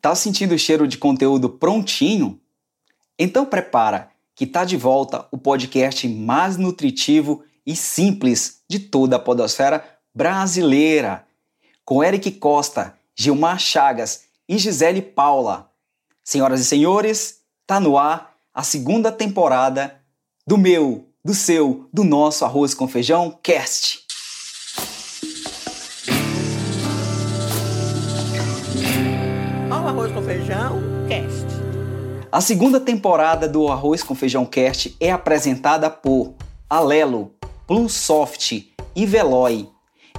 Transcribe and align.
tá 0.00 0.14
sentindo 0.14 0.54
o 0.54 0.58
cheiro 0.58 0.86
de 0.86 0.98
conteúdo 0.98 1.48
prontinho? 1.48 2.40
Então 3.18 3.44
prepara 3.44 4.10
que 4.34 4.46
tá 4.46 4.64
de 4.64 4.76
volta 4.76 5.26
o 5.30 5.38
podcast 5.38 6.08
mais 6.08 6.56
nutritivo 6.56 7.42
e 7.66 7.74
simples 7.74 8.62
de 8.68 8.78
toda 8.78 9.16
a 9.16 9.18
podosfera 9.18 9.84
brasileira, 10.14 11.26
com 11.84 12.02
Eric 12.02 12.30
Costa, 12.32 12.96
Gilmar 13.16 13.58
Chagas 13.58 14.24
e 14.48 14.56
Gisele 14.56 15.02
Paula. 15.02 15.70
Senhoras 16.24 16.60
e 16.60 16.64
senhores, 16.64 17.40
tá 17.66 17.80
no 17.80 17.98
ar 17.98 18.36
a 18.54 18.62
segunda 18.62 19.12
temporada 19.12 20.00
do 20.46 20.56
meu, 20.56 21.08
do 21.24 21.34
seu, 21.34 21.88
do 21.92 22.04
nosso 22.04 22.44
Arroz 22.44 22.74
com 22.74 22.88
Feijão 22.88 23.38
Cast. 23.42 24.07
A 32.38 32.40
segunda 32.40 32.78
temporada 32.78 33.48
do 33.48 33.66
Arroz 33.66 34.00
com 34.04 34.14
Feijão 34.14 34.46
Cast 34.46 34.94
é 35.00 35.10
apresentada 35.10 35.90
por 35.90 36.34
Alelo, 36.70 37.32
Plusoft 37.66 38.72
e 38.94 39.04
Veloy. 39.04 39.68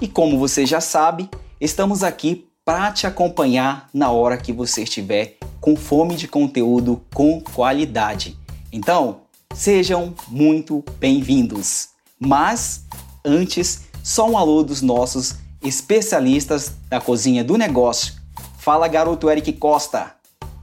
E 0.02 0.08
como 0.10 0.38
você 0.38 0.66
já 0.66 0.82
sabe, 0.82 1.30
estamos 1.62 2.04
aqui 2.04 2.46
para 2.66 2.92
te 2.92 3.08
acompanhar 3.08 3.88
na 3.94 4.12
hora 4.12 4.36
que 4.36 4.52
você 4.52 4.84
estiver 4.84 5.38
com 5.62 5.78
fome 5.78 6.18
de 6.18 6.28
conteúdo 6.28 7.02
com 7.16 7.40
qualidade. 7.40 8.38
Então, 8.70 9.22
sejam 9.54 10.14
muito 10.28 10.84
bem-vindos. 11.00 11.88
Mas 12.20 12.84
antes, 13.24 13.84
só 14.04 14.30
um 14.30 14.38
alô 14.38 14.62
dos 14.62 14.82
nossos 14.82 15.36
especialistas 15.64 16.74
da 16.90 17.00
cozinha 17.00 17.46
do 17.46 17.58
negócio 17.58 18.20
Fala, 18.60 18.90
garoto 18.90 19.30
Eric 19.30 19.54
Costa. 19.54 20.19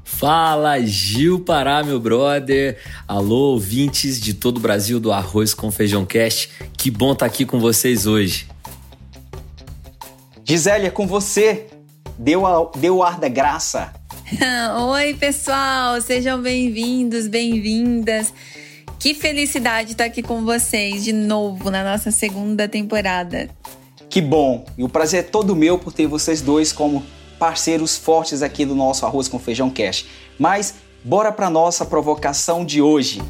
Fala, 0.06 0.80
Gil 0.80 1.40
Pará, 1.40 1.82
meu 1.82 1.98
brother. 1.98 2.78
Alô, 3.08 3.52
ouvintes 3.52 4.20
de 4.20 4.32
todo 4.32 4.58
o 4.58 4.60
Brasil 4.60 5.00
do 5.00 5.12
Arroz 5.12 5.52
com 5.52 5.70
Feijão 5.70 6.06
Cast. 6.06 6.48
Que 6.78 6.92
bom 6.92 7.12
estar 7.12 7.26
tá 7.26 7.26
aqui 7.26 7.44
com 7.44 7.58
vocês 7.58 8.06
hoje. 8.06 8.46
Gisele, 10.44 10.86
é 10.86 10.90
com 10.90 11.08
você. 11.08 11.66
Deu, 12.16 12.46
a, 12.46 12.70
deu 12.76 12.98
o 12.98 13.02
ar 13.02 13.18
da 13.18 13.28
graça. 13.28 13.92
Oi, 14.92 15.12
pessoal. 15.14 16.00
Sejam 16.00 16.40
bem-vindos, 16.40 17.26
bem-vindas. 17.26 18.32
Que 19.00 19.12
felicidade 19.12 19.92
estar 19.92 20.04
aqui 20.04 20.22
com 20.22 20.44
vocês 20.44 21.02
de 21.02 21.12
novo 21.12 21.68
na 21.68 21.82
nossa 21.82 22.12
segunda 22.12 22.68
temporada. 22.68 23.50
Que 24.08 24.22
bom! 24.22 24.64
E 24.78 24.84
o 24.84 24.88
prazer 24.88 25.20
é 25.20 25.22
todo 25.24 25.54
meu 25.56 25.78
por 25.78 25.92
ter 25.92 26.06
vocês 26.06 26.40
dois 26.40 26.72
como 26.72 27.04
parceiros 27.38 27.96
fortes 27.96 28.42
aqui 28.42 28.64
do 28.64 28.74
nosso 28.74 29.06
Arroz 29.06 29.28
com 29.28 29.38
Feijão 29.38 29.70
Cash. 29.70 30.06
Mas 30.38 30.74
bora 31.04 31.30
para 31.30 31.50
nossa 31.50 31.84
provocação 31.84 32.64
de 32.64 32.82
hoje. 32.82 33.22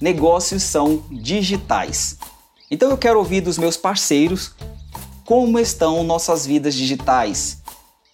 Negócios 0.00 0.62
são 0.62 1.02
digitais. 1.10 2.18
Então 2.70 2.90
eu 2.90 2.98
quero 2.98 3.18
ouvir 3.18 3.40
dos 3.40 3.58
meus 3.58 3.76
parceiros 3.76 4.54
como 5.24 5.58
estão 5.58 6.04
nossas 6.04 6.46
vidas 6.46 6.74
digitais. 6.74 7.62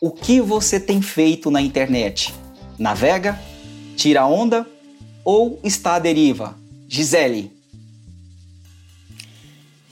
O 0.00 0.10
que 0.10 0.40
você 0.40 0.80
tem 0.80 1.02
feito 1.02 1.50
na 1.50 1.60
internet? 1.60 2.34
Navega? 2.78 3.38
Tira 3.96 4.26
onda? 4.26 4.66
Ou 5.24 5.60
está 5.62 5.94
à 5.94 5.98
deriva? 5.98 6.56
Gisele, 6.88 7.52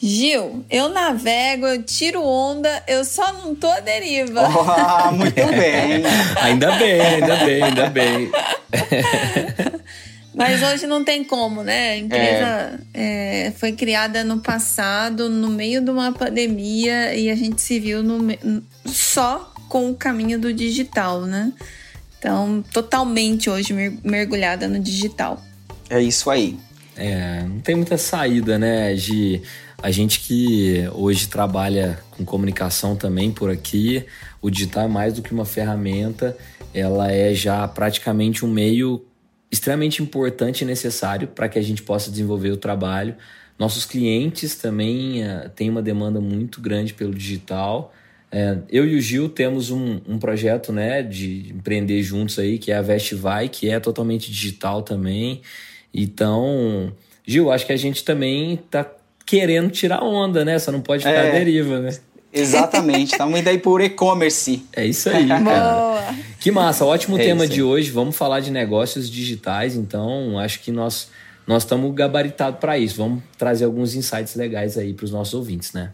Gil, 0.03 0.65
eu 0.71 0.89
navego, 0.89 1.67
eu 1.67 1.83
tiro 1.83 2.25
onda, 2.25 2.83
eu 2.89 3.05
só 3.05 3.35
não 3.35 3.55
tô 3.55 3.71
à 3.71 3.81
deriva. 3.81 4.49
Oh, 4.49 5.13
muito 5.17 5.35
bem. 5.35 6.03
ainda 6.41 6.73
bem, 6.77 7.01
ainda 7.01 7.37
bem, 7.37 7.63
ainda 7.63 7.91
bem. 7.91 8.31
Mas 10.35 10.63
hoje 10.63 10.87
não 10.87 11.05
tem 11.05 11.23
como, 11.23 11.63
né? 11.63 11.91
A 11.91 11.97
empresa 11.99 12.81
é. 12.95 13.49
É, 13.49 13.51
foi 13.51 13.73
criada 13.73 14.25
no 14.25 14.39
passado, 14.39 15.29
no 15.29 15.49
meio 15.49 15.83
de 15.83 15.91
uma 15.91 16.13
pandemia, 16.13 17.15
e 17.15 17.29
a 17.29 17.35
gente 17.35 17.61
se 17.61 17.79
viu 17.79 18.03
no, 18.03 18.35
só 18.87 19.53
com 19.69 19.91
o 19.91 19.95
caminho 19.95 20.39
do 20.39 20.51
digital, 20.51 21.23
né? 21.23 21.53
Então, 22.19 22.65
totalmente 22.73 23.51
hoje 23.51 23.75
mergulhada 24.03 24.67
no 24.67 24.79
digital. 24.79 25.43
É 25.91 26.01
isso 26.01 26.31
aí. 26.31 26.59
É, 26.97 27.43
não 27.43 27.61
tem 27.61 27.75
muita 27.75 27.97
saída, 27.97 28.59
né, 28.59 28.95
de 28.95 29.41
a 29.83 29.91
gente 29.91 30.21
que 30.21 30.85
hoje 30.93 31.29
trabalha 31.29 31.99
com 32.11 32.25
comunicação 32.25 32.95
também 32.95 33.31
por 33.31 33.51
aqui, 33.51 34.05
o 34.41 34.51
digital 34.51 34.85
é 34.85 34.89
mais 34.89 35.15
do 35.15 35.23
que 35.23 35.33
uma 35.33 35.45
ferramenta, 35.45 36.37
ela 36.75 37.11
é 37.11 37.35
já 37.35 37.67
praticamente 37.67 38.45
um 38.45 38.49
meio 38.49 39.05
extremamente 39.51 40.03
importante 40.03 40.63
e 40.63 40.65
necessário 40.65 41.29
para 41.29 41.49
que 41.49 41.59
a 41.59 41.63
gente 41.63 41.83
possa 41.83 42.11
desenvolver 42.11 42.51
o 42.51 42.57
trabalho. 42.57 43.17
Nossos 43.59 43.85
clientes 43.85 44.55
também 44.55 45.25
uh, 45.25 45.49
têm 45.51 45.69
uma 45.69 45.83
demanda 45.83 46.21
muito 46.21 46.61
grande 46.61 46.95
pelo 46.95 47.15
digital. 47.15 47.93
Uh, 48.33 48.63
eu 48.71 48.87
e 48.87 48.97
o 48.97 49.01
Gil 49.01 49.29
temos 49.29 49.71
um, 49.71 50.01
um, 50.07 50.19
projeto 50.19 50.73
né, 50.73 51.03
de 51.03 51.51
empreender 51.51 52.03
juntos 52.03 52.39
aí, 52.39 52.59
que 52.59 52.71
é 52.71 52.77
a 52.77 52.83
Vestivai, 52.83 53.49
que 53.49 53.69
é 53.69 53.81
totalmente 53.81 54.31
digital 54.31 54.83
também. 54.83 55.43
Então, 55.93 56.93
Gil, 57.27 57.51
acho 57.51 57.67
que 57.67 57.73
a 57.73 57.77
gente 57.77 58.05
também 58.05 58.55
está 58.55 58.85
querendo 59.31 59.71
tirar 59.71 60.03
onda, 60.03 60.45
né? 60.45 60.59
Só 60.59 60.73
não 60.73 60.81
pode 60.81 61.05
ficar 61.05 61.15
é, 61.15 61.31
deriva, 61.31 61.79
né? 61.79 61.97
Exatamente, 62.33 63.13
estamos 63.13 63.39
indo 63.39 63.49
aí 63.49 63.59
por 63.59 63.81
e-commerce. 63.81 64.65
É 64.73 64.85
isso 64.85 65.09
aí, 65.09 65.29
cara. 65.31 66.15
Que 66.41 66.51
massa, 66.51 66.85
ótimo 66.85 67.17
é 67.17 67.23
tema 67.23 67.47
de 67.47 67.63
hoje. 67.63 67.93
Vamos 67.93 68.17
falar 68.17 68.41
de 68.41 68.51
negócios 68.51 69.09
digitais, 69.09 69.77
então 69.77 70.37
acho 70.37 70.59
que 70.59 70.73
nós 70.73 71.09
nós 71.47 71.63
estamos 71.63 71.95
gabaritados 71.95 72.59
para 72.59 72.77
isso. 72.77 72.97
Vamos 72.97 73.23
trazer 73.39 73.65
alguns 73.65 73.95
insights 73.95 74.35
legais 74.35 74.77
aí 74.77 74.93
para 74.93 75.05
os 75.05 75.13
nossos 75.13 75.33
ouvintes, 75.33 75.73
né? 75.73 75.93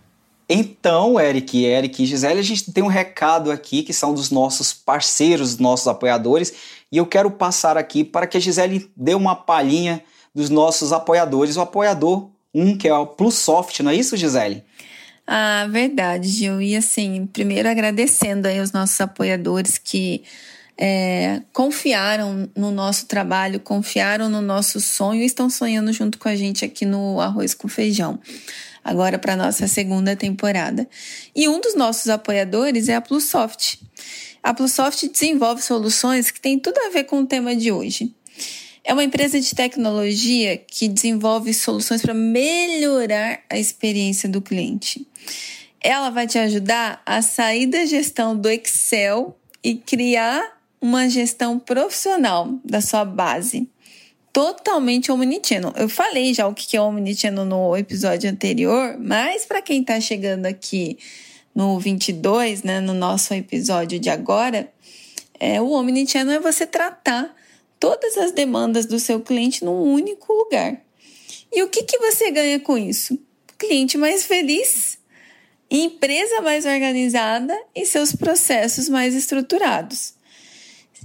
Então, 0.48 1.20
Eric, 1.20 1.62
Eric 1.62 2.03
e 2.03 2.06
Gisele, 2.06 2.41
a 2.41 2.42
gente 2.42 2.72
tem 2.72 2.82
um 2.82 2.88
recado 2.88 3.50
aqui 3.50 3.82
que 3.82 3.92
são 3.92 4.14
dos 4.14 4.30
nossos 4.30 4.72
parceiros, 4.72 5.50
dos 5.50 5.58
nossos 5.58 5.88
apoiadores, 5.88 6.54
e 6.91 6.97
eu 6.97 7.04
quero 7.04 7.30
passar 7.30 7.76
aqui 7.76 8.03
para 8.03 8.26
que 8.26 8.38
a 8.38 8.41
Gisele 8.41 8.91
dê 8.97 9.14
uma 9.14 9.34
palhinha 9.34 10.03
dos 10.34 10.48
nossos 10.48 10.92
apoiadores. 10.92 11.56
O 11.56 11.60
apoiador 11.60 12.30
um 12.56 12.76
que 12.76 12.88
é 12.88 12.94
o 12.94 13.06
Plusoft, 13.06 13.82
não 13.82 13.90
é 13.90 13.94
isso, 13.94 14.16
Gisele? 14.16 14.64
Ah, 15.26 15.66
verdade, 15.70 16.28
Gil. 16.28 16.62
E 16.62 16.76
assim, 16.76 17.26
primeiro 17.26 17.68
agradecendo 17.68 18.46
aí 18.46 18.60
os 18.60 18.72
nossos 18.72 19.00
apoiadores 19.00 19.76
que 19.76 20.22
é, 20.78 21.42
confiaram 21.52 22.48
no 22.56 22.70
nosso 22.70 23.06
trabalho, 23.06 23.58
confiaram 23.60 24.28
no 24.28 24.40
nosso 24.40 24.80
sonho 24.80 25.22
e 25.22 25.26
estão 25.26 25.50
sonhando 25.50 25.92
junto 25.92 26.18
com 26.18 26.28
a 26.28 26.36
gente 26.36 26.64
aqui 26.64 26.86
no 26.86 27.20
Arroz 27.20 27.54
com 27.54 27.66
Feijão. 27.66 28.18
Agora 28.84 29.18
para 29.18 29.34
nossa 29.34 29.66
segunda 29.66 30.14
temporada. 30.14 30.88
E 31.34 31.48
um 31.48 31.60
dos 31.60 31.74
nossos 31.74 32.08
apoiadores 32.08 32.88
é 32.88 32.94
a 32.94 33.00
Plusoft. 33.00 33.80
A 34.42 34.54
Plusoft 34.54 35.08
desenvolve 35.08 35.60
soluções 35.60 36.30
que 36.30 36.40
têm 36.40 36.56
tudo 36.56 36.78
a 36.78 36.90
ver 36.90 37.04
com 37.04 37.20
o 37.20 37.26
tema 37.26 37.56
de 37.56 37.72
hoje. 37.72 38.14
É 38.88 38.92
uma 38.92 39.02
empresa 39.02 39.41
de 39.41 39.52
tecnologia 39.52 40.56
que 40.56 40.86
desenvolve 40.86 41.52
soluções 41.52 42.00
para 42.00 42.14
melhorar 42.14 43.41
a 43.50 43.58
experiência 43.58 44.28
do 44.28 44.41
cliente. 44.41 45.04
Ela 45.80 46.08
vai 46.08 46.28
te 46.28 46.38
ajudar 46.38 47.02
a 47.04 47.20
sair 47.20 47.66
da 47.66 47.84
gestão 47.84 48.36
do 48.36 48.48
Excel 48.48 49.36
e 49.60 49.74
criar 49.74 50.56
uma 50.80 51.10
gestão 51.10 51.58
profissional 51.58 52.60
da 52.64 52.80
sua 52.80 53.04
base. 53.04 53.69
Totalmente 54.32 55.10
omnichannel. 55.10 55.72
Eu 55.74 55.88
falei 55.88 56.32
já 56.32 56.47
o 56.47 56.54
que 56.54 56.76
é 56.76 56.80
omnichannel 56.80 57.44
no 57.44 57.76
episódio 57.76 58.30
anterior, 58.30 58.97
mas 59.00 59.44
para 59.44 59.60
quem 59.60 59.80
está 59.80 60.00
chegando 60.00 60.47
aqui 60.47 60.97
no 61.53 61.77
22, 61.80 62.62
né, 62.62 62.78
no 62.78 62.94
nosso 62.94 63.34
episódio 63.34 63.98
de 63.98 64.10
agora, 64.10 64.72
é, 65.41 65.60
o 65.60 65.72
omnichannel 65.72 66.36
é 66.36 66.41
você 66.41 66.65
tratar 66.65 67.34
todas 67.78 68.16
as 68.16 68.32
demandas 68.32 68.86
do 68.86 68.98
seu 68.98 69.20
cliente 69.20 69.64
num 69.64 69.82
único 69.82 70.32
lugar. 70.32 70.80
E 71.52 71.62
o 71.62 71.68
que, 71.68 71.82
que 71.82 71.98
você 71.98 72.30
ganha 72.30 72.60
com 72.60 72.76
isso? 72.76 73.18
Cliente 73.58 73.96
mais 73.96 74.24
feliz, 74.24 74.98
empresa 75.70 76.40
mais 76.40 76.66
organizada 76.66 77.56
e 77.74 77.86
seus 77.86 78.12
processos 78.14 78.88
mais 78.88 79.14
estruturados. 79.14 80.14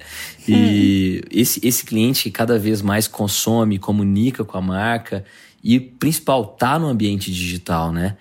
E 0.46 1.20
hum. 1.24 1.28
esse, 1.30 1.60
esse 1.66 1.84
cliente 1.84 2.30
cada 2.30 2.58
vez 2.58 2.80
mais 2.82 3.08
consome, 3.08 3.78
comunica 3.78 4.44
com 4.44 4.56
a 4.56 4.62
marca 4.62 5.24
e, 5.62 5.80
principal, 5.80 6.46
tá 6.46 6.78
no 6.78 6.86
ambiente 6.86 7.32
digital, 7.32 7.92
né? 7.92 8.16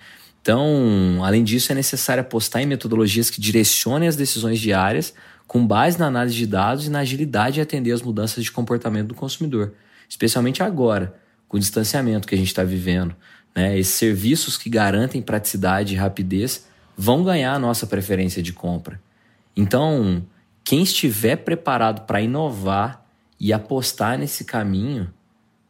Então, 0.46 1.24
além 1.24 1.42
disso, 1.42 1.72
é 1.72 1.74
necessário 1.74 2.20
apostar 2.20 2.62
em 2.62 2.66
metodologias 2.66 3.28
que 3.28 3.40
direcionem 3.40 4.08
as 4.08 4.14
decisões 4.14 4.60
diárias 4.60 5.12
com 5.44 5.66
base 5.66 5.98
na 5.98 6.06
análise 6.06 6.36
de 6.36 6.46
dados 6.46 6.86
e 6.86 6.90
na 6.90 7.00
agilidade 7.00 7.56
de 7.56 7.62
atender 7.62 7.90
as 7.90 8.00
mudanças 8.00 8.44
de 8.44 8.52
comportamento 8.52 9.08
do 9.08 9.14
consumidor, 9.14 9.74
especialmente 10.08 10.62
agora, 10.62 11.16
com 11.48 11.56
o 11.56 11.60
distanciamento 11.60 12.28
que 12.28 12.34
a 12.36 12.38
gente 12.38 12.46
está 12.46 12.62
vivendo. 12.62 13.16
Né? 13.56 13.76
Esses 13.76 13.94
serviços 13.94 14.56
que 14.56 14.70
garantem 14.70 15.20
praticidade 15.20 15.94
e 15.94 15.96
rapidez 15.96 16.68
vão 16.96 17.24
ganhar 17.24 17.52
a 17.52 17.58
nossa 17.58 17.84
preferência 17.84 18.40
de 18.40 18.52
compra. 18.52 19.00
Então, 19.56 20.24
quem 20.62 20.84
estiver 20.84 21.38
preparado 21.38 22.06
para 22.06 22.22
inovar 22.22 23.04
e 23.40 23.52
apostar 23.52 24.16
nesse 24.16 24.44
caminho, 24.44 25.12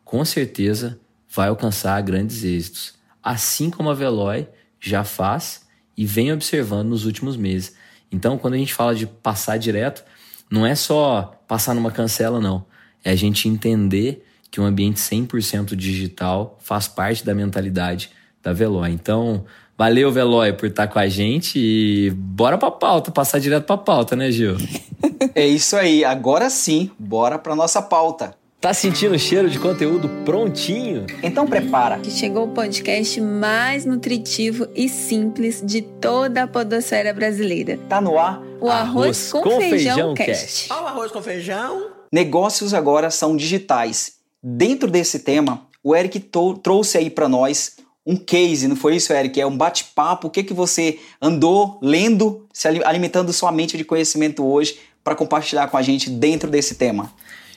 com 0.05 0.23
certeza 0.23 1.00
vai 1.34 1.49
alcançar 1.49 1.99
grandes 2.02 2.44
êxitos, 2.44 2.93
assim 3.23 3.70
como 3.70 3.88
a 3.88 3.94
Veloy 3.94 4.46
já 4.88 5.04
faz 5.04 5.66
e 5.96 6.04
vem 6.04 6.32
observando 6.32 6.88
nos 6.88 7.04
últimos 7.04 7.36
meses. 7.36 7.74
Então, 8.10 8.38
quando 8.38 8.54
a 8.54 8.58
gente 8.58 8.74
fala 8.74 8.94
de 8.94 9.06
passar 9.06 9.58
direto, 9.58 10.04
não 10.50 10.64
é 10.64 10.74
só 10.74 11.40
passar 11.48 11.74
numa 11.74 11.90
cancela, 11.90 12.40
não. 12.40 12.64
É 13.04 13.10
a 13.10 13.16
gente 13.16 13.48
entender 13.48 14.24
que 14.50 14.60
um 14.60 14.64
ambiente 14.64 15.00
100% 15.00 15.74
digital 15.74 16.58
faz 16.60 16.88
parte 16.88 17.24
da 17.24 17.34
mentalidade 17.34 18.10
da 18.42 18.52
Veloy. 18.52 18.90
Então, 18.90 19.44
Valeu, 19.78 20.10
Veloy, 20.10 20.54
por 20.54 20.68
estar 20.68 20.86
com 20.88 20.98
a 20.98 21.06
gente 21.06 21.58
e 21.58 22.10
bora 22.10 22.56
pra 22.56 22.70
pauta, 22.70 23.10
passar 23.10 23.38
direto 23.38 23.64
pra 23.64 23.76
pauta, 23.76 24.16
né, 24.16 24.30
Gil? 24.30 24.56
é 25.34 25.46
isso 25.46 25.76
aí, 25.76 26.02
agora 26.02 26.48
sim, 26.48 26.90
bora 26.98 27.38
pra 27.38 27.54
nossa 27.54 27.82
pauta. 27.82 28.34
Tá 28.60 28.72
sentindo 28.72 29.14
o 29.14 29.18
cheiro 29.18 29.50
de 29.50 29.58
conteúdo 29.58 30.08
prontinho? 30.24 31.06
Então 31.22 31.46
prepara. 31.46 31.98
Que 31.98 32.10
chegou 32.10 32.46
o 32.46 32.48
podcast 32.48 33.20
mais 33.20 33.84
nutritivo 33.84 34.66
e 34.74 34.88
simples 34.88 35.62
de 35.64 35.82
toda 35.82 36.44
a 36.44 36.46
podosfera 36.46 37.12
brasileira. 37.12 37.78
Tá 37.88 38.00
no 38.00 38.18
ar 38.18 38.42
o 38.58 38.70
Arroz, 38.70 39.30
arroz 39.30 39.32
com, 39.32 39.42
com, 39.42 39.60
Feijão, 39.60 39.94
feijão 39.94 40.14
Cast. 40.14 40.72
Olha 40.72 40.82
o 40.82 40.86
Arroz 40.86 41.12
com 41.12 41.22
Feijão. 41.22 41.90
Negócios 42.10 42.72
agora 42.72 43.10
são 43.10 43.36
digitais. 43.36 44.14
Dentro 44.42 44.90
desse 44.90 45.18
tema, 45.18 45.66
o 45.84 45.94
Eric 45.94 46.18
trouxe 46.62 46.96
aí 46.96 47.10
para 47.10 47.28
nós 47.28 47.76
um 48.06 48.16
case, 48.16 48.68
não 48.68 48.76
foi 48.76 48.96
isso, 48.96 49.12
Eric? 49.12 49.38
É 49.38 49.46
um 49.46 49.56
bate-papo. 49.56 50.28
O 50.28 50.30
que, 50.30 50.42
que 50.42 50.54
você 50.54 50.98
andou 51.20 51.78
lendo, 51.82 52.46
se 52.52 52.66
alimentando 52.68 53.32
sua 53.32 53.52
mente 53.52 53.76
de 53.76 53.84
conhecimento 53.84 54.44
hoje 54.46 54.78
para 55.04 55.14
compartilhar 55.14 55.68
com 55.68 55.76
a 55.76 55.82
gente 55.82 56.08
dentro 56.08 56.50
desse 56.50 56.76
tema? 56.76 57.12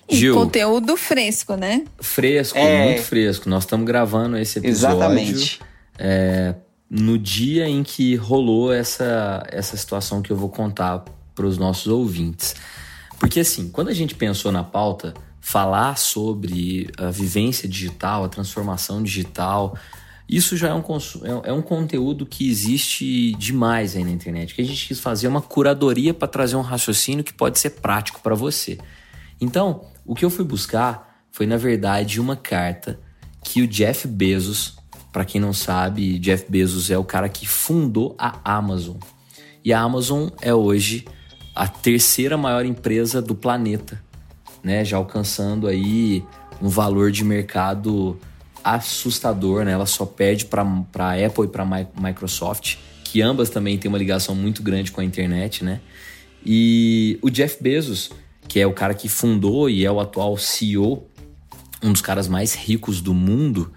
Gil, 0.10 0.34
conteúdo 0.34 0.98
fresco, 0.98 1.56
né? 1.56 1.84
Fresco, 2.00 2.58
é... 2.58 2.86
muito 2.86 3.02
fresco. 3.02 3.50
Nós 3.50 3.64
estamos 3.64 3.86
gravando 3.86 4.38
esse 4.38 4.60
episódio. 4.60 4.98
Exatamente. 4.98 5.60
É, 5.98 6.56
no 6.90 7.18
dia 7.18 7.68
em 7.68 7.84
que 7.84 8.16
rolou 8.16 8.74
essa, 8.74 9.44
essa 9.52 9.78
situação 9.78 10.22
que 10.22 10.32
eu 10.32 10.38
vou 10.38 10.50
contar 10.50 11.04
para 11.36 11.46
os 11.46 11.58
nossos 11.58 11.88
ouvintes. 11.88 12.56
Porque 13.20 13.42
assim, 13.42 13.70
quando 13.70 13.90
a 13.90 13.94
gente 13.94 14.16
pensou 14.16 14.52
na 14.52 14.64
pauta, 14.64 15.14
falar 15.40 15.98
sobre 15.98 16.90
a 16.98 17.12
vivência 17.12 17.68
digital, 17.68 18.24
a 18.24 18.30
transformação 18.30 19.04
digital, 19.04 19.78
isso 20.28 20.56
já 20.56 20.70
é 20.70 20.74
um, 20.74 20.82
é, 20.82 21.50
é 21.50 21.54
um 21.54 21.62
conteúdo 21.62 22.26
que 22.26 22.50
existe 22.50 23.34
demais 23.34 23.96
aí 23.96 24.04
na 24.04 24.12
internet, 24.12 24.54
que 24.54 24.62
a 24.62 24.66
gente 24.66 24.88
quis 24.88 25.00
fazer 25.00 25.28
uma 25.28 25.42
curadoria 25.42 26.14
para 26.14 26.28
trazer 26.28 26.56
um 26.56 26.62
raciocínio 26.62 27.24
que 27.24 27.34
pode 27.34 27.58
ser 27.60 27.72
prático 27.72 28.22
para 28.22 28.36
você. 28.36 28.78
Então, 29.42 29.86
o 30.06 30.16
que 30.16 30.26
eu 30.26 30.30
fui 30.30 30.46
buscar 30.46 31.24
foi, 31.32 31.46
na 31.46 31.58
verdade, 31.58 32.20
uma 32.20 32.36
carta 32.36 33.00
que 33.44 33.62
o 33.62 33.68
Jeff 33.68 34.08
Bezos, 34.08 34.78
para 35.12 35.26
quem 35.26 35.40
não 35.40 35.54
sabe, 35.54 36.20
Jeff 36.20 36.46
Bezos 36.50 36.92
é 36.92 36.98
o 36.98 37.04
cara 37.04 37.30
que 37.30 37.48
fundou 37.48 38.16
a 38.18 38.40
Amazon. 38.44 38.98
E 39.64 39.74
a 39.74 39.80
Amazon 39.82 40.30
é 40.42 40.54
hoje 40.54 41.06
a 41.56 41.68
terceira 41.68 42.38
maior 42.38 42.66
empresa 42.66 43.22
do 43.22 43.36
planeta, 43.36 44.02
né? 44.64 44.86
Já 44.86 44.98
alcançando 44.98 45.68
aí 45.68 46.24
um 46.62 46.70
valor 46.70 47.12
de 47.12 47.24
mercado 47.24 48.18
assustador, 48.64 49.64
né? 49.64 49.72
Ela 49.72 49.86
só 49.86 50.06
perde 50.06 50.46
para 50.46 50.62
a 50.64 51.26
Apple 51.26 51.46
e 51.46 51.48
para 51.48 51.66
Microsoft, 51.66 52.78
que 53.04 53.22
ambas 53.22 53.50
também 53.50 53.78
têm 53.78 53.90
uma 53.90 53.98
ligação 53.98 54.36
muito 54.36 54.62
grande 54.62 54.92
com 54.92 55.02
a 55.02 55.04
internet, 55.04 55.64
né? 55.64 55.82
E 56.46 57.20
o 57.22 57.30
Jeff 57.30 57.62
Bezos, 57.62 58.12
que 58.50 58.60
é 58.60 58.66
o 58.66 58.74
cara 58.74 58.96
que 58.96 59.08
fundou 59.08 59.70
e 59.70 59.86
é 59.86 59.92
o 59.92 60.00
atual 60.00 60.36
CEO, 60.36 61.08
um 61.84 61.94
dos 61.94 62.02
caras 62.02 62.28
mais 62.28 62.56
ricos 62.56 63.00
do 63.00 63.14
mundo, 63.14 63.72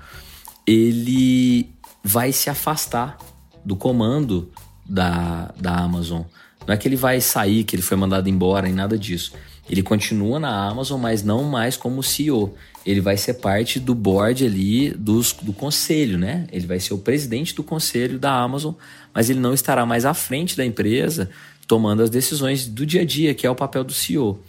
ele 0.66 1.70
vai 2.02 2.32
se 2.32 2.48
afastar 2.48 3.19
do 3.62 3.76
comando 3.76 4.50
da, 4.84 5.52
da 5.60 5.76
Amazon. 5.76 6.22
Não 6.67 6.74
é 6.74 6.76
que 6.76 6.88
ele 6.88 6.96
vai 6.96 7.20
sair, 7.20 7.64
que 7.64 7.76
ele 7.76 7.82
foi 7.82 7.98
mandado 7.98 8.29
embora, 8.29 8.67
nem 8.67 8.74
nada 8.74 8.96
disso. 8.96 9.34
Ele 9.69 9.82
continua 9.82 10.41
na 10.41 10.69
Amazon, 10.69 11.00
mas 11.00 11.22
não 11.22 11.44
mais 11.44 11.76
como 11.76 12.02
CEO. 12.02 12.55
Ele 12.84 13.00
vai 13.00 13.17
ser 13.17 13.34
parte 13.34 13.79
do 13.79 13.94
board 13.94 14.44
ali 14.44 14.91
dos, 14.91 15.34
do 15.34 15.52
conselho, 15.52 16.19
né? 16.19 16.46
Ele 16.50 16.67
vai 16.67 16.81
ser 16.81 16.94
o 16.94 16.98
presidente 16.98 17.55
do 17.55 17.62
conselho 17.62 18.19
da 18.19 18.32
Amazon, 18.32 18.74
mas 19.14 19.29
ele 19.29 19.38
não 19.38 19.52
estará 19.52 19.84
mais 19.84 20.05
à 20.05 20.14
frente 20.14 20.56
da 20.56 20.64
empresa 20.64 21.31
tomando 21.67 22.02
as 22.02 22.10
decisões 22.10 22.67
do 22.67 22.84
dia 22.84 23.02
a 23.02 23.05
dia, 23.05 23.34
que 23.34 23.46
é 23.46 23.50
o 23.50 23.55
papel 23.55 23.84
do 23.84 23.93
CEO. 23.93 24.43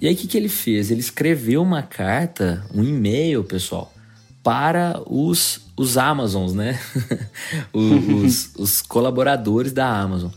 E 0.00 0.06
aí 0.06 0.14
o 0.14 0.16
que, 0.16 0.26
que 0.28 0.36
ele 0.36 0.48
fez? 0.48 0.90
Ele 0.90 1.00
escreveu 1.00 1.62
uma 1.62 1.82
carta, 1.82 2.64
um 2.72 2.84
e-mail, 2.84 3.42
pessoal, 3.42 3.92
para 4.42 5.02
os, 5.06 5.60
os 5.76 5.98
Amazons, 5.98 6.54
né? 6.54 6.78
os, 7.72 8.52
os 8.56 8.80
colaboradores 8.80 9.72
da 9.72 9.88
Amazon. 9.88 10.30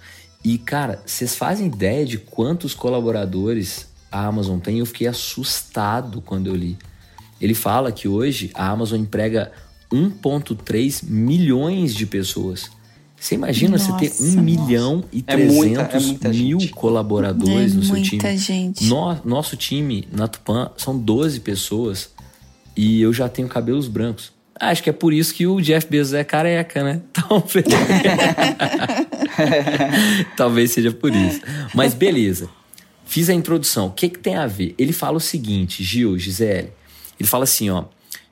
E, 0.43 0.57
cara, 0.57 1.01
vocês 1.05 1.35
fazem 1.35 1.67
ideia 1.67 2.05
de 2.05 2.17
quantos 2.17 2.73
colaboradores 2.73 3.87
a 4.11 4.25
Amazon 4.25 4.59
tem, 4.59 4.79
eu 4.79 4.85
fiquei 4.85 5.07
assustado 5.07 6.21
quando 6.21 6.47
eu 6.47 6.55
li. 6.55 6.77
Ele 7.39 7.53
fala 7.53 7.91
que 7.91 8.07
hoje 8.07 8.51
a 8.53 8.67
Amazon 8.67 8.99
emprega 8.99 9.51
1,3 9.91 11.03
milhões 11.05 11.95
de 11.95 12.05
pessoas. 12.05 12.69
Você 13.21 13.35
imagina 13.35 13.77
nossa, 13.77 13.91
você 13.91 14.09
ter 14.09 14.23
1 14.23 14.25
nossa. 14.25 14.41
milhão 14.41 15.03
e 15.13 15.21
300 15.21 16.15
é 16.23 16.27
é 16.27 16.29
mil 16.31 16.59
gente. 16.59 16.73
colaboradores 16.73 17.71
é 17.71 17.75
no 17.75 17.83
seu 17.83 18.01
time? 18.01 18.37
Gente. 18.37 18.83
No, 18.85 19.15
nosso 19.23 19.55
time 19.55 20.07
na 20.11 20.27
Tupan 20.27 20.71
são 20.75 20.97
12 20.97 21.39
pessoas 21.41 22.09
e 22.75 22.99
eu 22.99 23.13
já 23.13 23.29
tenho 23.29 23.47
cabelos 23.47 23.87
brancos. 23.87 24.33
Acho 24.59 24.81
que 24.81 24.89
é 24.89 24.93
por 24.93 25.13
isso 25.13 25.35
que 25.35 25.45
o 25.45 25.61
Jeff 25.61 25.87
Bezos 25.87 26.15
é 26.15 26.23
careca, 26.23 26.83
né? 26.83 27.01
Talvez. 27.13 27.65
Talvez 30.35 30.71
seja 30.71 30.91
por 30.91 31.13
isso. 31.15 31.41
Mas 31.75 31.93
beleza. 31.93 32.49
Fiz 33.05 33.29
a 33.29 33.35
introdução. 33.35 33.85
O 33.85 33.91
que, 33.91 34.09
que 34.09 34.17
tem 34.17 34.35
a 34.35 34.47
ver? 34.47 34.73
Ele 34.79 34.91
fala 34.91 35.17
o 35.17 35.21
seguinte, 35.21 35.83
Gil, 35.83 36.17
Gisele. 36.17 36.71
Ele 37.19 37.29
fala 37.29 37.43
assim, 37.43 37.69
ó. 37.69 37.83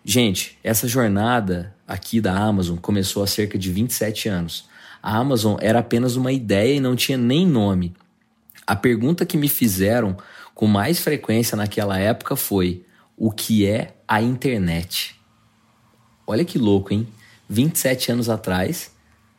Gente, 0.04 0.58
essa 0.64 0.88
jornada 0.88 1.76
aqui 1.88 2.20
da 2.20 2.34
Amazon 2.34 2.78
começou 2.78 3.22
há 3.22 3.28
cerca 3.28 3.56
de 3.56 3.70
27 3.72 4.28
anos. 4.30 4.69
A 5.02 5.18
Amazon 5.18 5.58
era 5.62 5.80
apenas 5.80 6.16
uma 6.16 6.32
ideia 6.32 6.76
e 6.76 6.80
não 6.80 6.96
tinha 6.96 7.18
nem 7.18 7.48
nome. 7.48 7.94
A 8.66 8.76
pergunta 8.76 9.26
que 9.26 9.38
me 9.38 9.48
fizeram 9.48 10.18
com 10.54 10.68
mais 10.68 11.00
frequência 11.00 11.56
naquela 11.56 11.98
época 11.98 12.36
foi: 12.36 12.84
o 13.18 13.32
que 13.32 13.66
é 13.66 13.96
a 14.08 14.22
internet? 14.22 15.20
olha 16.30 16.46
que 16.46 16.60
louco, 16.60 16.94
hein? 16.94 17.08
27 17.50 18.12
anos 18.12 18.30
atrás, 18.30 18.92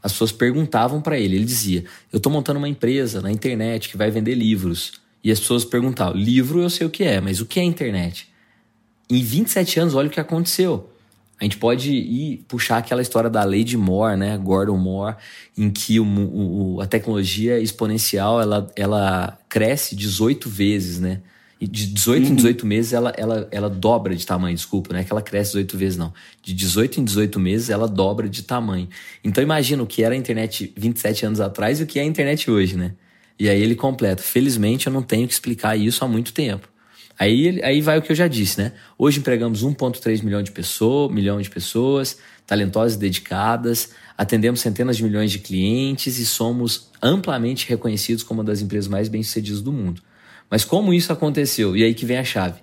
as 0.02 0.10
pessoas 0.10 0.32
perguntavam 0.32 1.00
para 1.00 1.18
ele. 1.18 1.36
Ele 1.36 1.44
dizia: 1.44 1.84
Eu 2.12 2.16
estou 2.16 2.32
montando 2.32 2.58
uma 2.58 2.68
empresa 2.68 3.22
na 3.22 3.30
internet 3.30 3.88
que 3.88 3.96
vai 3.96 4.10
vender 4.10 4.34
livros. 4.34 4.92
E 5.22 5.30
as 5.30 5.38
pessoas 5.38 5.64
perguntavam: 5.64 6.20
Livro 6.20 6.60
eu 6.60 6.68
sei 6.68 6.86
o 6.86 6.90
que 6.90 7.04
é, 7.04 7.20
mas 7.20 7.40
o 7.40 7.46
que 7.46 7.60
é 7.60 7.62
internet? 7.62 8.28
Em 9.08 9.22
27 9.22 9.80
anos, 9.80 9.94
olha 9.94 10.08
o 10.08 10.10
que 10.10 10.20
aconteceu. 10.20 10.90
A 11.40 11.44
gente 11.44 11.56
pode 11.56 11.90
ir 11.90 12.44
puxar 12.46 12.76
aquela 12.76 13.00
história 13.00 13.30
da 13.30 13.42
lei 13.42 13.64
de 13.64 13.74
Moore, 13.74 14.14
né, 14.14 14.36
Gordon 14.36 14.76
Moore, 14.76 15.16
em 15.56 15.70
que 15.70 15.98
o, 15.98 16.04
o, 16.04 16.80
a 16.82 16.86
tecnologia 16.86 17.58
exponencial 17.58 18.42
ela, 18.42 18.70
ela 18.76 19.38
cresce 19.48 19.96
18 19.96 20.50
vezes, 20.50 21.00
né? 21.00 21.22
E 21.58 21.66
de 21.66 21.86
18 21.86 22.24
uhum. 22.24 22.32
em 22.32 22.34
18 22.36 22.66
meses 22.66 22.92
ela, 22.92 23.12
ela, 23.16 23.48
ela 23.50 23.70
dobra 23.70 24.14
de 24.14 24.26
tamanho, 24.26 24.54
desculpa, 24.54 24.92
não 24.92 25.00
é 25.00 25.04
que 25.04 25.12
ela 25.12 25.22
cresce 25.22 25.52
18 25.52 25.78
vezes, 25.78 25.98
não. 25.98 26.12
De 26.42 26.52
18 26.52 27.00
em 27.00 27.04
18 27.04 27.40
meses 27.40 27.70
ela 27.70 27.88
dobra 27.88 28.28
de 28.28 28.42
tamanho. 28.42 28.88
Então 29.24 29.42
imagina 29.42 29.82
o 29.82 29.86
que 29.86 30.02
era 30.02 30.14
a 30.14 30.18
internet 30.18 30.72
27 30.76 31.24
anos 31.24 31.40
atrás 31.40 31.80
e 31.80 31.84
o 31.84 31.86
que 31.86 31.98
é 31.98 32.02
a 32.02 32.06
internet 32.06 32.50
hoje, 32.50 32.76
né? 32.76 32.92
E 33.38 33.48
aí 33.48 33.62
ele 33.62 33.74
completa. 33.74 34.22
Felizmente 34.22 34.86
eu 34.86 34.92
não 34.92 35.02
tenho 35.02 35.26
que 35.26 35.32
explicar 35.32 35.74
isso 35.74 36.04
há 36.04 36.08
muito 36.08 36.34
tempo. 36.34 36.68
Aí, 37.20 37.62
aí 37.62 37.82
vai 37.82 37.98
o 37.98 38.02
que 38.02 38.12
eu 38.12 38.16
já 38.16 38.26
disse, 38.26 38.58
né? 38.58 38.72
Hoje 38.96 39.18
empregamos 39.18 39.62
1,3 39.62 40.24
milhão 40.24 40.42
de 40.42 40.50
pessoas, 40.50 41.12
milhão 41.12 41.38
de 41.38 41.50
pessoas, 41.50 42.16
talentosas 42.46 42.96
e 42.96 42.98
dedicadas, 42.98 43.90
atendemos 44.16 44.60
centenas 44.60 44.96
de 44.96 45.04
milhões 45.04 45.30
de 45.30 45.38
clientes 45.38 46.18
e 46.18 46.24
somos 46.24 46.88
amplamente 47.02 47.68
reconhecidos 47.68 48.24
como 48.24 48.40
uma 48.40 48.46
das 48.46 48.62
empresas 48.62 48.88
mais 48.88 49.06
bem-sucedidas 49.06 49.60
do 49.60 49.70
mundo. 49.70 50.00
Mas 50.48 50.64
como 50.64 50.94
isso 50.94 51.12
aconteceu? 51.12 51.76
E 51.76 51.84
aí 51.84 51.92
que 51.92 52.06
vem 52.06 52.16
a 52.16 52.24
chave. 52.24 52.62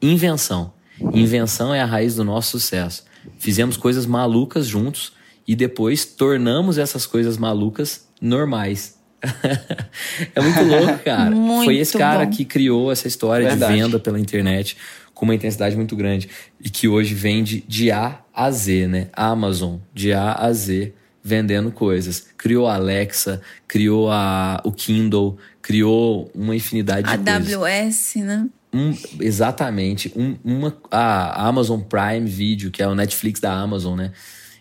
Invenção. 0.00 0.72
Invenção 1.12 1.74
é 1.74 1.82
a 1.82 1.84
raiz 1.84 2.14
do 2.14 2.24
nosso 2.24 2.52
sucesso. 2.52 3.04
Fizemos 3.38 3.76
coisas 3.76 4.06
malucas 4.06 4.66
juntos 4.66 5.12
e 5.46 5.54
depois 5.54 6.06
tornamos 6.06 6.78
essas 6.78 7.04
coisas 7.04 7.36
malucas 7.36 8.08
normais. 8.22 8.95
é 10.34 10.40
muito 10.40 10.62
louco, 10.62 10.98
cara. 11.04 11.30
Muito 11.30 11.64
Foi 11.64 11.76
esse 11.76 11.96
cara 11.96 12.24
bom. 12.24 12.30
que 12.30 12.44
criou 12.44 12.92
essa 12.92 13.08
história 13.08 13.48
Verdade. 13.48 13.74
de 13.74 13.80
venda 13.80 13.98
pela 13.98 14.18
internet 14.18 14.76
com 15.14 15.24
uma 15.24 15.34
intensidade 15.34 15.76
muito 15.76 15.96
grande 15.96 16.28
e 16.60 16.68
que 16.68 16.86
hoje 16.86 17.14
vende 17.14 17.64
de 17.66 17.90
A 17.90 18.20
a 18.34 18.50
Z, 18.50 18.86
né? 18.86 19.08
Amazon, 19.14 19.76
de 19.94 20.12
A 20.12 20.34
a 20.34 20.52
Z 20.52 20.92
vendendo 21.22 21.72
coisas. 21.72 22.28
Criou 22.36 22.68
a 22.68 22.74
Alexa, 22.74 23.40
criou 23.66 24.10
a, 24.10 24.60
o 24.64 24.70
Kindle, 24.70 25.36
criou 25.60 26.30
uma 26.34 26.54
infinidade 26.54 27.08
a 27.08 27.16
de 27.16 27.24
coisas. 27.24 27.54
AWS, 27.54 28.14
né? 28.16 28.48
Um, 28.72 28.94
exatamente. 29.20 30.12
Um, 30.14 30.36
uma, 30.44 30.76
a 30.90 31.48
Amazon 31.48 31.80
Prime 31.80 32.28
Video, 32.28 32.70
que 32.70 32.82
é 32.82 32.86
o 32.86 32.94
Netflix 32.94 33.40
da 33.40 33.52
Amazon, 33.52 33.96
né? 33.96 34.12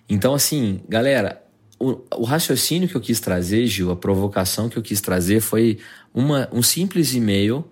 Então, 0.09 0.33
assim, 0.33 0.79
galera, 0.87 1.41
o, 1.79 2.01
o, 2.15 2.23
raciocínio 2.23 2.87
que 2.87 2.95
eu 2.95 3.01
quis 3.01 3.19
trazer, 3.19 3.65
Gil, 3.67 3.91
a 3.91 3.95
provocação 3.95 4.69
que 4.69 4.77
eu 4.77 4.83
quis 4.83 5.01
trazer 5.01 5.41
foi 5.41 5.77
uma, 6.13 6.47
um 6.51 6.63
simples 6.63 7.13
e-mail 7.13 7.65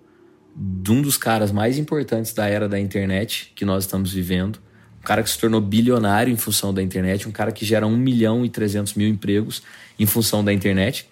de 0.56 0.92
um 0.92 1.02
dos 1.02 1.18
caras 1.18 1.52
mais 1.52 1.78
importantes 1.78 2.34
da 2.34 2.48
era 2.48 2.68
da 2.68 2.80
internet 2.80 3.52
que 3.56 3.66
nós 3.66 3.86
estamos 3.86 4.12
vivendo, 4.12 4.60
um 5.00 5.04
cara 5.04 5.24
que 5.24 5.30
se 5.30 5.38
tornou 5.38 5.60
bilionário 5.60 6.32
em 6.32 6.38
função 6.38 6.74
da 6.74 6.82
internet, 6.82 7.28
um 7.28 7.32
cara 7.32 7.52
que 7.52 7.66
gera 7.66 7.88
1 7.88 7.98
milhão 7.98 8.46
e 8.46 8.50
300 8.50 8.94
mil 8.94 9.08
empregos 9.08 9.64
em 9.98 10.06
função 10.06 10.44
da 10.44 10.54
internet. 10.54 11.10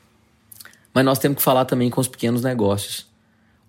Mas 0.94 1.06
nós 1.06 1.20
temos 1.20 1.38
que 1.38 1.44
falar 1.44 1.66
também 1.66 1.90
com 1.90 2.00
os 2.00 2.08
pequenos 2.08 2.42
negócios. 2.42 3.08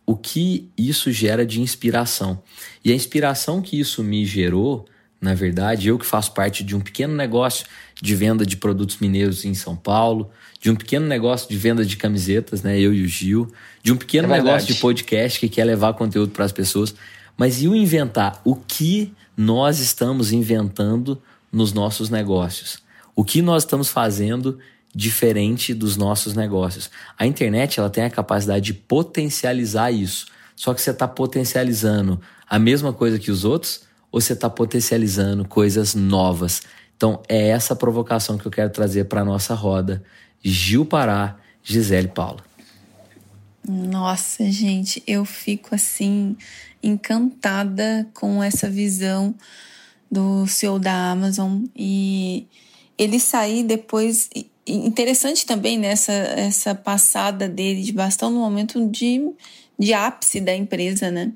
O 0.05 0.17
que 0.17 0.69
isso 0.77 1.11
gera 1.13 1.47
de 1.47 1.61
inspiração. 1.61 2.43
E 2.85 2.93
a 2.93 2.95
inspiração 2.95 3.63
que 3.63 3.79
isso 3.79 4.03
me 4.03 4.25
gerou, 4.25 4.85
na 5.23 5.35
verdade, 5.35 5.87
eu 5.87 5.97
que 5.97 6.05
faço 6.05 6.33
parte 6.33 6.65
de 6.65 6.75
um 6.75 6.81
pequeno 6.81 7.15
negócio 7.15 7.65
de 8.03 8.13
venda 8.17 8.45
de 8.45 8.57
produtos 8.57 8.99
mineiros 8.99 9.45
em 9.45 9.55
São 9.55 9.77
Paulo, 9.77 10.29
de 10.61 10.69
um 10.69 10.75
pequeno 10.75 11.07
negócio 11.07 11.49
de 11.49 11.57
venda 11.57 11.85
de 11.85 11.97
camisetas, 11.97 12.65
né, 12.65 12.77
eu 12.77 12.93
e 12.93 13.05
o 13.05 13.07
Gil, 13.07 13.49
de 13.85 13.93
um 13.93 13.97
pequeno 13.97 14.27
é 14.35 14.39
negócio 14.39 14.67
de 14.67 14.81
podcast 14.81 15.39
que 15.39 15.49
quer 15.49 15.65
levar 15.65 15.95
conteúdo 15.95 16.33
para 16.33 16.45
as 16.45 16.51
pessoas. 16.51 16.93
Mas 17.37 17.63
e 17.63 17.69
o 17.69 17.77
inventar? 17.77 18.41
O 18.45 18.57
que 18.57 19.13
nós 19.37 19.79
estamos 19.79 20.33
inventando 20.33 21.23
nos 21.53 21.73
nossos 21.73 22.11
negócios? 22.11 22.79
O 23.15 23.25
que 23.25 23.41
nós 23.41 23.63
estamos 23.63 23.89
fazendo 23.89 24.59
diferente 24.93 25.73
dos 25.73 25.97
nossos 25.97 26.35
negócios? 26.35 26.91
A 27.17 27.29
internet 27.29 27.79
ela 27.79 27.89
tem 27.89 28.03
a 28.03 28.11
capacidade 28.11 28.65
de 28.65 28.75
potencializar 28.75 29.93
isso. 29.93 30.27
Só 30.57 30.75
que 30.75 30.83
você 30.83 30.91
está 30.91 31.07
potencializando 31.07 32.21
a 32.49 32.59
mesma 32.59 32.93
coisa 32.93 33.21
que 33.21 33.31
os 33.31 33.45
outros 33.45 33.83
ou 34.13 34.21
você 34.21 34.35
está 34.35 34.49
potencializando 34.49 35.45
coisas 35.49 35.95
novas? 35.95 36.63
Então 36.97 37.21
é 37.29 37.49
essa 37.49 37.75
provocação 37.75 38.39
que 38.39 38.47
eu 38.47 38.51
quero 38.51 38.71
trazer 38.71 39.07
para 39.07 39.23
a 39.23 39.25
nossa 39.25 39.55
roda. 39.55 40.05
Gil 40.41 40.85
Pará, 40.85 41.37
Gisele 41.63 42.09
Paula. 42.09 42.45
Nossa, 43.67 44.51
gente, 44.51 45.03
eu 45.07 45.25
fico 45.25 45.75
assim 45.75 46.37
encantada 46.83 48.09
com 48.13 48.43
essa 48.43 48.69
visão 48.69 49.35
do 50.11 50.47
CEO 50.47 50.79
da 50.79 51.11
Amazon 51.11 51.65
e 51.75 52.47
ele 52.99 53.19
sair 53.19 53.63
depois 53.63 54.29
interessante 54.67 55.47
também 55.47 55.79
nessa 55.79 56.13
essa 56.13 56.75
passada 56.75 57.49
dele 57.49 57.83
de 57.83 57.93
bastão 57.93 58.31
no 58.31 58.41
momento 58.41 58.87
de, 58.89 59.21
de 59.79 59.95
ápice 59.95 60.41
da 60.41 60.55
empresa, 60.55 61.11
né? 61.11 61.33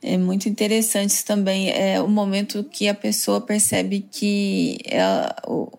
É 0.00 0.16
muito 0.16 0.48
interessante 0.48 1.10
isso 1.10 1.24
também. 1.24 1.70
É 1.70 2.00
o 2.00 2.08
momento 2.08 2.62
que 2.62 2.88
a 2.88 2.94
pessoa 2.94 3.40
percebe 3.40 4.06
que 4.10 4.78
ela, 4.84 5.34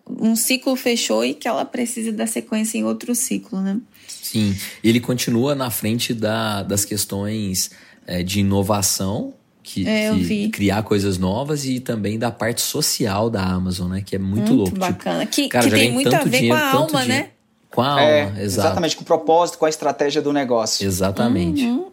um 0.09 0.35
ciclo 0.35 0.75
fechou 0.75 1.23
e 1.23 1.33
que 1.33 1.47
ela 1.47 1.63
precisa 1.63 2.11
da 2.11 2.27
sequência 2.27 2.77
em 2.77 2.83
outro 2.83 3.15
ciclo, 3.15 3.61
né? 3.61 3.79
Sim, 4.07 4.55
ele 4.83 4.99
continua 4.99 5.55
na 5.55 5.71
frente 5.71 6.13
da, 6.13 6.63
das 6.63 6.83
questões 6.83 7.71
é, 8.05 8.21
de 8.21 8.41
inovação, 8.41 9.33
que, 9.63 9.87
é, 9.87 10.11
que 10.15 10.49
criar 10.49 10.83
coisas 10.83 11.17
novas 11.17 11.65
e 11.65 11.79
também 11.79 12.19
da 12.19 12.29
parte 12.29 12.61
social 12.61 13.29
da 13.29 13.43
Amazon, 13.43 13.89
né? 13.91 14.03
Que 14.05 14.17
é 14.17 14.19
muito, 14.19 14.37
muito 14.37 14.53
louco. 14.53 14.71
Tipo, 14.71 14.79
bacana. 14.81 15.25
Tipo, 15.25 15.35
que, 15.35 15.47
cara, 15.47 15.69
que 15.69 15.75
tem 15.75 15.91
muito 15.91 16.13
a 16.13 16.23
ver 16.23 16.29
dinheiro, 16.29 16.57
com 16.57 16.63
a 16.63 16.71
alma, 16.71 17.01
dinheiro. 17.01 17.07
né? 17.07 17.29
Com 17.71 17.81
a 17.81 18.01
é, 18.01 18.23
alma, 18.23 18.41
exato. 18.41 18.67
Exatamente, 18.67 18.95
com 18.97 19.03
o 19.03 19.05
propósito, 19.05 19.57
com 19.57 19.65
a 19.65 19.69
estratégia 19.69 20.21
do 20.21 20.33
negócio. 20.33 20.85
Exatamente. 20.85 21.63
Uhum. 21.63 21.88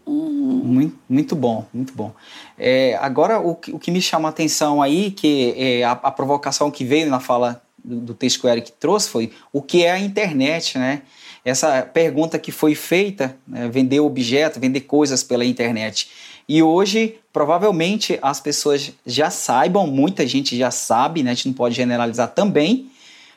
Muito, 0.67 0.99
muito 1.09 1.37
bom, 1.37 1.67
muito 1.73 1.93
bom. 1.95 2.13
É, 2.59 2.97
agora, 3.01 3.41
o, 3.41 3.53
o 3.53 3.79
que 3.79 3.91
me 3.91 4.03
chama 4.03 4.29
a 4.29 4.31
atenção 4.31 4.83
aí, 4.83 5.11
que 5.11 5.55
é 5.57 5.85
a, 5.85 5.93
a 5.93 6.11
provocação 6.11 6.71
que 6.71 6.85
veio 6.85 7.09
na 7.09 7.21
fala 7.21 7.63
do, 7.83 7.97
do 7.97 8.15
texto 8.15 8.41
que 8.41 8.47
o 8.47 8.51
Eric 8.51 8.73
trouxe 8.73 9.09
foi 9.09 9.33
o 9.53 9.63
que 9.63 9.85
é 9.85 9.93
a 9.93 9.99
internet, 9.99 10.79
né? 10.79 11.03
essa 11.47 11.81
pergunta 11.83 12.41
que 12.41 12.51
foi 12.51 12.75
feita, 12.75 13.37
né, 13.47 13.69
vender 13.69 14.01
objeto, 14.01 14.59
vender 14.59 14.81
coisas 14.81 15.23
pela 15.23 15.45
internet. 15.45 16.11
E 16.49 16.61
hoje, 16.61 17.21
provavelmente, 17.33 18.19
as 18.21 18.41
pessoas 18.41 18.93
já 19.07 19.31
saibam, 19.31 19.87
muita 19.87 20.27
gente 20.27 20.59
já 20.59 20.73
sabe, 20.73 21.23
né, 21.23 21.31
a 21.31 21.35
gente 21.35 21.47
não 21.47 21.55
pode 21.55 21.77
generalizar 21.77 22.33
também, 22.33 22.91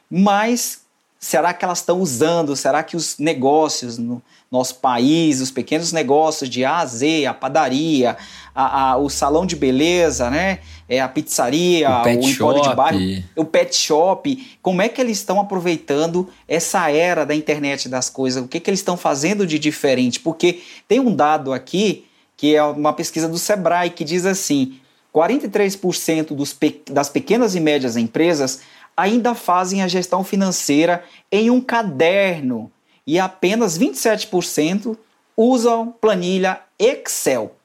mas 0.09 0.81
será 1.19 1.53
que 1.53 1.63
elas 1.63 1.79
estão 1.79 2.01
usando? 2.01 2.55
Será 2.55 2.81
que 2.81 2.97
os 2.97 3.19
negócios 3.19 3.99
no 3.99 4.19
nosso 4.51 4.75
país, 4.75 5.41
os 5.41 5.51
pequenos 5.51 5.91
negócios 5.91 6.49
de 6.49 6.65
A 6.65 6.79
a 6.79 6.85
Z, 6.85 7.25
a 7.25 7.33
padaria, 7.33 8.17
a, 8.53 8.91
a, 8.91 8.97
o 8.97 9.09
salão 9.09 9.45
de 9.45 9.55
beleza, 9.55 10.29
né? 10.29 10.59
É, 10.87 10.99
a 10.99 11.07
pizzaria, 11.07 11.89
o, 11.89 12.03
pet 12.03 12.25
o 12.25 12.33
shop. 12.33 12.61
de 12.61 12.75
bairro, 12.75 13.23
o 13.35 13.45
pet 13.45 13.75
shop. 13.75 14.57
Como 14.61 14.81
é 14.81 14.89
que 14.89 14.99
eles 14.99 15.17
estão 15.17 15.39
aproveitando 15.39 16.27
essa 16.47 16.89
era 16.89 17.25
da 17.25 17.35
internet 17.35 17.87
das 17.87 18.09
coisas? 18.09 18.43
O 18.43 18.47
que, 18.47 18.59
que 18.59 18.69
eles 18.69 18.79
estão 18.79 18.97
fazendo 18.97 19.45
de 19.45 19.59
diferente? 19.59 20.19
Porque 20.19 20.61
tem 20.87 20.99
um 20.99 21.15
dado 21.15 21.53
aqui, 21.53 22.05
que 22.35 22.55
é 22.55 22.63
uma 22.63 22.93
pesquisa 22.93 23.27
do 23.27 23.37
Sebrae, 23.37 23.91
que 23.91 24.03
diz 24.03 24.25
assim: 24.25 24.79
43% 25.13 26.33
dos 26.33 26.53
pe 26.53 26.81
das 26.89 27.07
pequenas 27.07 27.53
e 27.53 27.59
médias 27.59 27.95
empresas 27.95 28.61
ainda 28.97 29.35
fazem 29.35 29.83
a 29.83 29.87
gestão 29.87 30.23
financeira 30.23 31.03
em 31.31 31.51
um 31.51 31.61
caderno 31.61 32.71
e 33.09 33.17
apenas 33.17 33.75
27% 33.75 34.95
usam 35.35 35.91
planilha 35.99 36.61
Excel. 36.77 37.55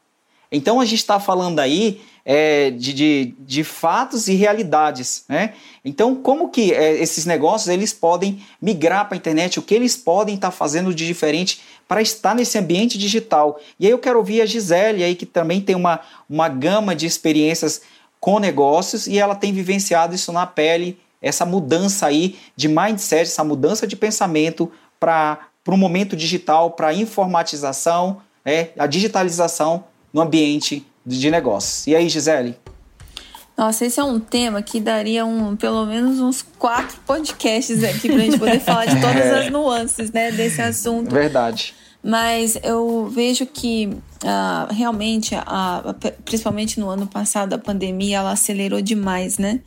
Então 0.51 0.81
a 0.81 0.87
gente 0.87 1.01
está 1.01 1.21
falando 1.21 1.61
aí 1.61 2.01
é, 2.25 2.71
de, 2.71 2.95
de, 2.95 3.35
de, 3.39 3.63
fatos 3.63 4.27
e 4.27 4.35
realidades, 4.35 5.27
né? 5.29 5.53
Então 5.85 6.15
como 6.15 6.49
que 6.49 6.73
é, 6.73 6.95
esses 6.95 7.27
negócios 7.27 7.69
eles 7.69 7.93
podem 7.93 8.43
migrar 8.59 9.05
para 9.05 9.17
a 9.17 9.19
internet? 9.19 9.59
O 9.59 9.63
que 9.63 9.75
eles 9.75 9.99
podem 9.99 10.37
estar 10.37 10.51
tá 10.51 10.57
fazendo 10.57 10.95
de 10.95 11.07
diferente 11.07 11.61
para 11.87 12.01
estar 12.01 12.35
nesse 12.35 12.57
ambiente 12.57 12.97
digital? 12.97 13.61
E 13.79 13.85
aí 13.85 13.93
eu 13.93 13.99
quero 13.99 14.17
ouvir 14.17 14.41
a 14.41 14.47
Gisele 14.47 15.05
aí 15.05 15.15
que 15.15 15.27
também 15.27 15.61
tem 15.61 15.77
uma, 15.77 16.01
uma 16.27 16.49
gama 16.49 16.97
de 16.97 17.05
experiências 17.05 17.83
com 18.19 18.39
negócios 18.39 19.07
e 19.07 19.19
ela 19.19 19.35
tem 19.35 19.53
vivenciado 19.53 20.15
isso 20.15 20.33
na 20.33 20.47
pele, 20.47 20.99
essa 21.21 21.45
mudança 21.45 22.07
aí 22.07 22.39
de 22.57 22.67
mindset, 22.67 23.23
essa 23.23 23.45
mudança 23.45 23.87
de 23.87 23.95
pensamento 23.95 24.73
para 25.05 25.75
o 25.75 25.77
momento 25.77 26.17
digital, 26.17 26.71
para 26.71 26.89
a 26.89 26.95
informatização, 26.95 28.23
né, 28.45 28.71
a 28.79 28.87
digitalização 28.87 29.85
no 30.13 30.23
ambiente 30.23 30.87
de 31.05 31.31
negócios. 31.31 31.87
E 31.87 31.95
aí, 31.95 32.09
Gisele? 32.09 32.57
Nossa, 33.57 33.85
esse 33.85 34.01
é 34.01 34.05
um 34.05 34.19
tema 34.19 34.63
que 34.63 34.81
daria 34.81 35.25
um, 35.25 35.55
pelo 35.55 35.85
menos 35.85 36.21
uns 36.21 36.43
quatro 36.59 36.99
podcasts 37.07 37.85
aqui 37.85 38.09
pra 38.09 38.19
gente 38.19 38.39
poder 38.39 38.61
falar 38.61 38.87
de 38.87 38.99
todas 39.01 39.17
é. 39.17 39.45
as 39.45 39.51
nuances, 39.51 40.11
né, 40.11 40.33
desse 40.33 40.61
assunto. 40.63 41.11
Verdade. 41.11 41.75
Mas 42.03 42.59
eu 42.63 43.07
vejo 43.07 43.47
que 43.47 43.87
uh, 43.87 44.73
realmente, 44.73 45.35
uh, 45.35 46.13
principalmente 46.25 46.81
no 46.81 46.89
ano 46.89 47.07
passado, 47.07 47.55
a 47.55 47.59
pandemia 47.59 48.19
ela 48.19 48.33
acelerou 48.33 48.81
demais, 48.81 49.39
né? 49.39 49.61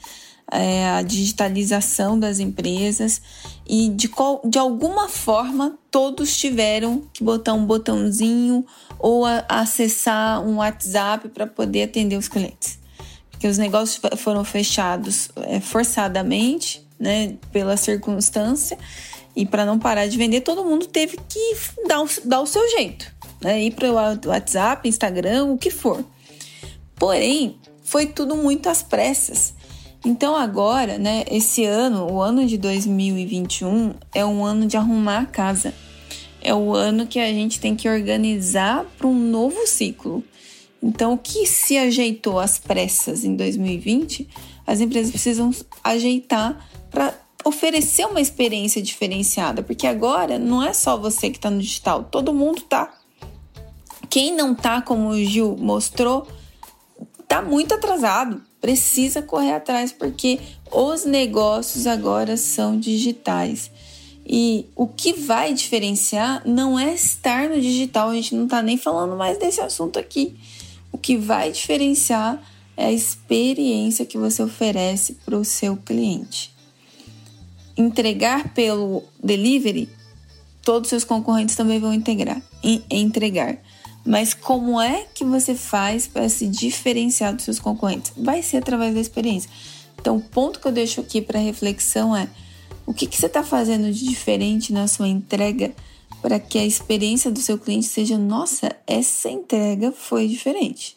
É, 0.49 0.89
a 0.91 1.01
digitalização 1.01 2.17
das 2.17 2.39
empresas 2.39 3.21
e 3.67 3.89
de, 3.89 4.09
de 4.45 4.57
alguma 4.57 5.09
forma 5.09 5.77
todos 5.91 6.37
tiveram 6.37 7.03
que 7.11 7.21
botar 7.21 7.53
um 7.53 7.65
botãozinho 7.65 8.65
ou 8.97 9.25
a, 9.25 9.43
acessar 9.49 10.41
um 10.41 10.55
WhatsApp 10.59 11.27
para 11.29 11.45
poder 11.45 11.83
atender 11.83 12.15
os 12.15 12.29
clientes 12.29 12.79
que 13.39 13.47
os 13.47 13.57
negócios 13.57 13.99
foram 14.17 14.43
fechados 14.43 15.29
é, 15.37 15.59
forçadamente, 15.59 16.85
né, 16.99 17.35
pela 17.51 17.77
circunstância, 17.77 18.77
e 19.35 19.45
para 19.45 19.65
não 19.65 19.77
parar 19.77 20.07
de 20.07 20.17
vender, 20.17 20.41
todo 20.41 20.65
mundo 20.65 20.87
teve 20.87 21.17
que 21.29 21.55
dar 21.87 22.01
o, 22.01 22.09
dar 22.25 22.41
o 22.41 22.47
seu 22.47 22.67
jeito, 22.71 23.13
né, 23.41 23.63
ir 23.63 23.71
para 23.71 23.89
o 23.89 24.29
WhatsApp, 24.29 24.87
Instagram, 24.87 25.45
o 25.45 25.57
que 25.57 25.69
for. 25.69 26.03
Porém, 26.95 27.59
foi 27.83 28.07
tudo 28.07 28.35
muito 28.35 28.67
às 28.67 28.81
pressas. 28.81 29.53
Então 30.05 30.35
agora, 30.35 30.97
né, 30.97 31.23
esse 31.29 31.65
ano, 31.65 32.11
o 32.11 32.21
ano 32.21 32.45
de 32.45 32.57
2021 32.57 33.93
é 34.13 34.25
um 34.25 34.45
ano 34.45 34.65
de 34.65 34.77
arrumar 34.77 35.19
a 35.19 35.25
casa. 35.25 35.73
É 36.41 36.53
o 36.53 36.73
ano 36.73 37.07
que 37.07 37.19
a 37.19 37.31
gente 37.33 37.59
tem 37.59 37.75
que 37.75 37.89
organizar 37.89 38.85
para 38.97 39.07
um 39.07 39.15
novo 39.15 39.65
ciclo. 39.65 40.23
Então, 40.81 41.13
o 41.13 41.17
que 41.17 41.45
se 41.45 41.77
ajeitou 41.77 42.39
às 42.39 42.59
pressas 42.59 43.25
em 43.25 43.35
2020, 43.35 44.29
as 44.65 44.79
empresas 44.79 45.11
precisam 45.11 45.51
ajeitar 45.83 46.69
para 46.91 47.13
oferecer 47.43 48.05
uma 48.05 48.21
experiência 48.21 48.81
diferenciada, 48.81 49.63
porque 49.63 49.87
agora 49.87 50.37
não 50.37 50.61
é 50.61 50.73
só 50.73 50.97
você 50.97 51.29
que 51.29 51.37
está 51.37 51.49
no 51.49 51.59
digital, 51.59 52.03
todo 52.03 52.33
mundo 52.33 52.61
tá. 52.61 52.93
Quem 54.09 54.33
não 54.33 54.53
tá, 54.53 54.81
como 54.81 55.09
o 55.09 55.23
Gil 55.23 55.55
mostrou, 55.57 56.27
tá 57.27 57.41
muito 57.41 57.73
atrasado, 57.73 58.41
precisa 58.67 59.21
correr 59.21 59.53
atrás, 59.53 59.93
porque 59.93 60.41
os 60.69 61.05
negócios 61.05 61.87
agora 61.87 62.35
são 62.35 62.77
digitais. 62.77 63.71
E 64.25 64.65
o 64.75 64.85
que 64.85 65.13
vai 65.13 65.53
diferenciar 65.53 66.45
não 66.45 66.77
é 66.77 66.93
estar 66.93 67.47
no 67.47 67.61
digital, 67.61 68.09
a 68.09 68.13
gente 68.15 68.35
não 68.35 68.45
tá 68.45 68.61
nem 68.61 68.75
falando 68.75 69.15
mais 69.15 69.39
desse 69.39 69.61
assunto 69.61 69.97
aqui. 69.97 70.35
O 70.91 70.97
que 70.97 71.15
vai 71.15 71.49
diferenciar 71.49 72.43
é 72.75 72.87
a 72.87 72.91
experiência 72.91 74.05
que 74.05 74.17
você 74.17 74.43
oferece 74.43 75.13
para 75.23 75.37
o 75.37 75.45
seu 75.45 75.77
cliente. 75.77 76.53
Entregar 77.77 78.53
pelo 78.53 79.01
delivery, 79.23 79.87
todos 80.61 80.87
os 80.87 80.89
seus 80.89 81.03
concorrentes 81.05 81.55
também 81.55 81.79
vão 81.79 81.93
integrar, 81.93 82.41
entregar. 82.91 83.59
Mas 84.07 84.33
como 84.33 84.79
é 84.79 85.05
que 85.13 85.25
você 85.25 85.53
faz 85.53 86.07
para 86.07 86.29
se 86.29 86.47
diferenciar 86.47 87.35
dos 87.35 87.43
seus 87.43 87.59
concorrentes? 87.59 88.13
Vai 88.15 88.41
ser 88.41 88.55
através 88.57 88.95
da 88.95 89.01
experiência. 89.01 89.51
Então, 89.99 90.15
o 90.15 90.21
ponto 90.21 90.61
que 90.61 90.67
eu 90.67 90.71
deixo 90.71 91.01
aqui 91.01 91.21
para 91.21 91.37
reflexão 91.37 92.15
é: 92.15 92.29
o 92.85 92.93
que, 92.93 93.05
que 93.05 93.17
você 93.17 93.25
está 93.25 93.43
fazendo 93.43 93.91
de 93.91 94.05
diferente 94.05 94.71
na 94.71 94.87
sua 94.87 95.09
entrega 95.09 95.75
para 96.21 96.39
que 96.39 96.57
a 96.57 96.65
experiência 96.65 97.29
do 97.29 97.41
seu 97.41 97.57
cliente 97.57 97.87
seja: 97.87 98.17
nossa, 98.17 98.73
essa 98.87 99.29
entrega 99.29 99.91
foi 99.91 100.25
diferente. 100.25 100.95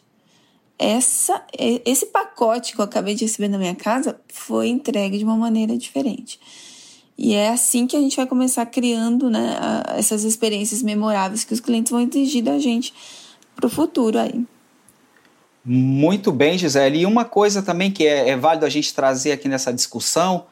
Essa, 0.78 1.44
esse 1.84 2.06
pacote 2.06 2.74
que 2.74 2.80
eu 2.80 2.84
acabei 2.84 3.16
de 3.16 3.24
receber 3.24 3.48
na 3.48 3.58
minha 3.58 3.74
casa 3.74 4.20
foi 4.28 4.68
entregue 4.68 5.18
de 5.18 5.24
uma 5.24 5.36
maneira 5.36 5.76
diferente. 5.76 6.38
E 7.22 7.34
é 7.34 7.50
assim 7.50 7.86
que 7.86 7.94
a 7.94 8.00
gente 8.00 8.16
vai 8.16 8.26
começar 8.26 8.64
criando 8.64 9.28
né, 9.28 9.54
essas 9.88 10.24
experiências 10.24 10.82
memoráveis 10.82 11.44
que 11.44 11.52
os 11.52 11.60
clientes 11.60 11.92
vão 11.92 12.00
exigir 12.00 12.42
da 12.42 12.58
gente 12.58 12.94
para 13.54 13.66
o 13.66 13.68
futuro 13.68 14.18
aí. 14.18 14.42
Muito 15.62 16.32
bem, 16.32 16.56
Gisele. 16.56 17.00
E 17.00 17.04
uma 17.04 17.26
coisa 17.26 17.60
também 17.60 17.90
que 17.90 18.06
é, 18.06 18.30
é 18.30 18.36
válido 18.38 18.64
a 18.64 18.70
gente 18.70 18.94
trazer 18.94 19.32
aqui 19.32 19.50
nessa 19.50 19.70
discussão, 19.70 20.46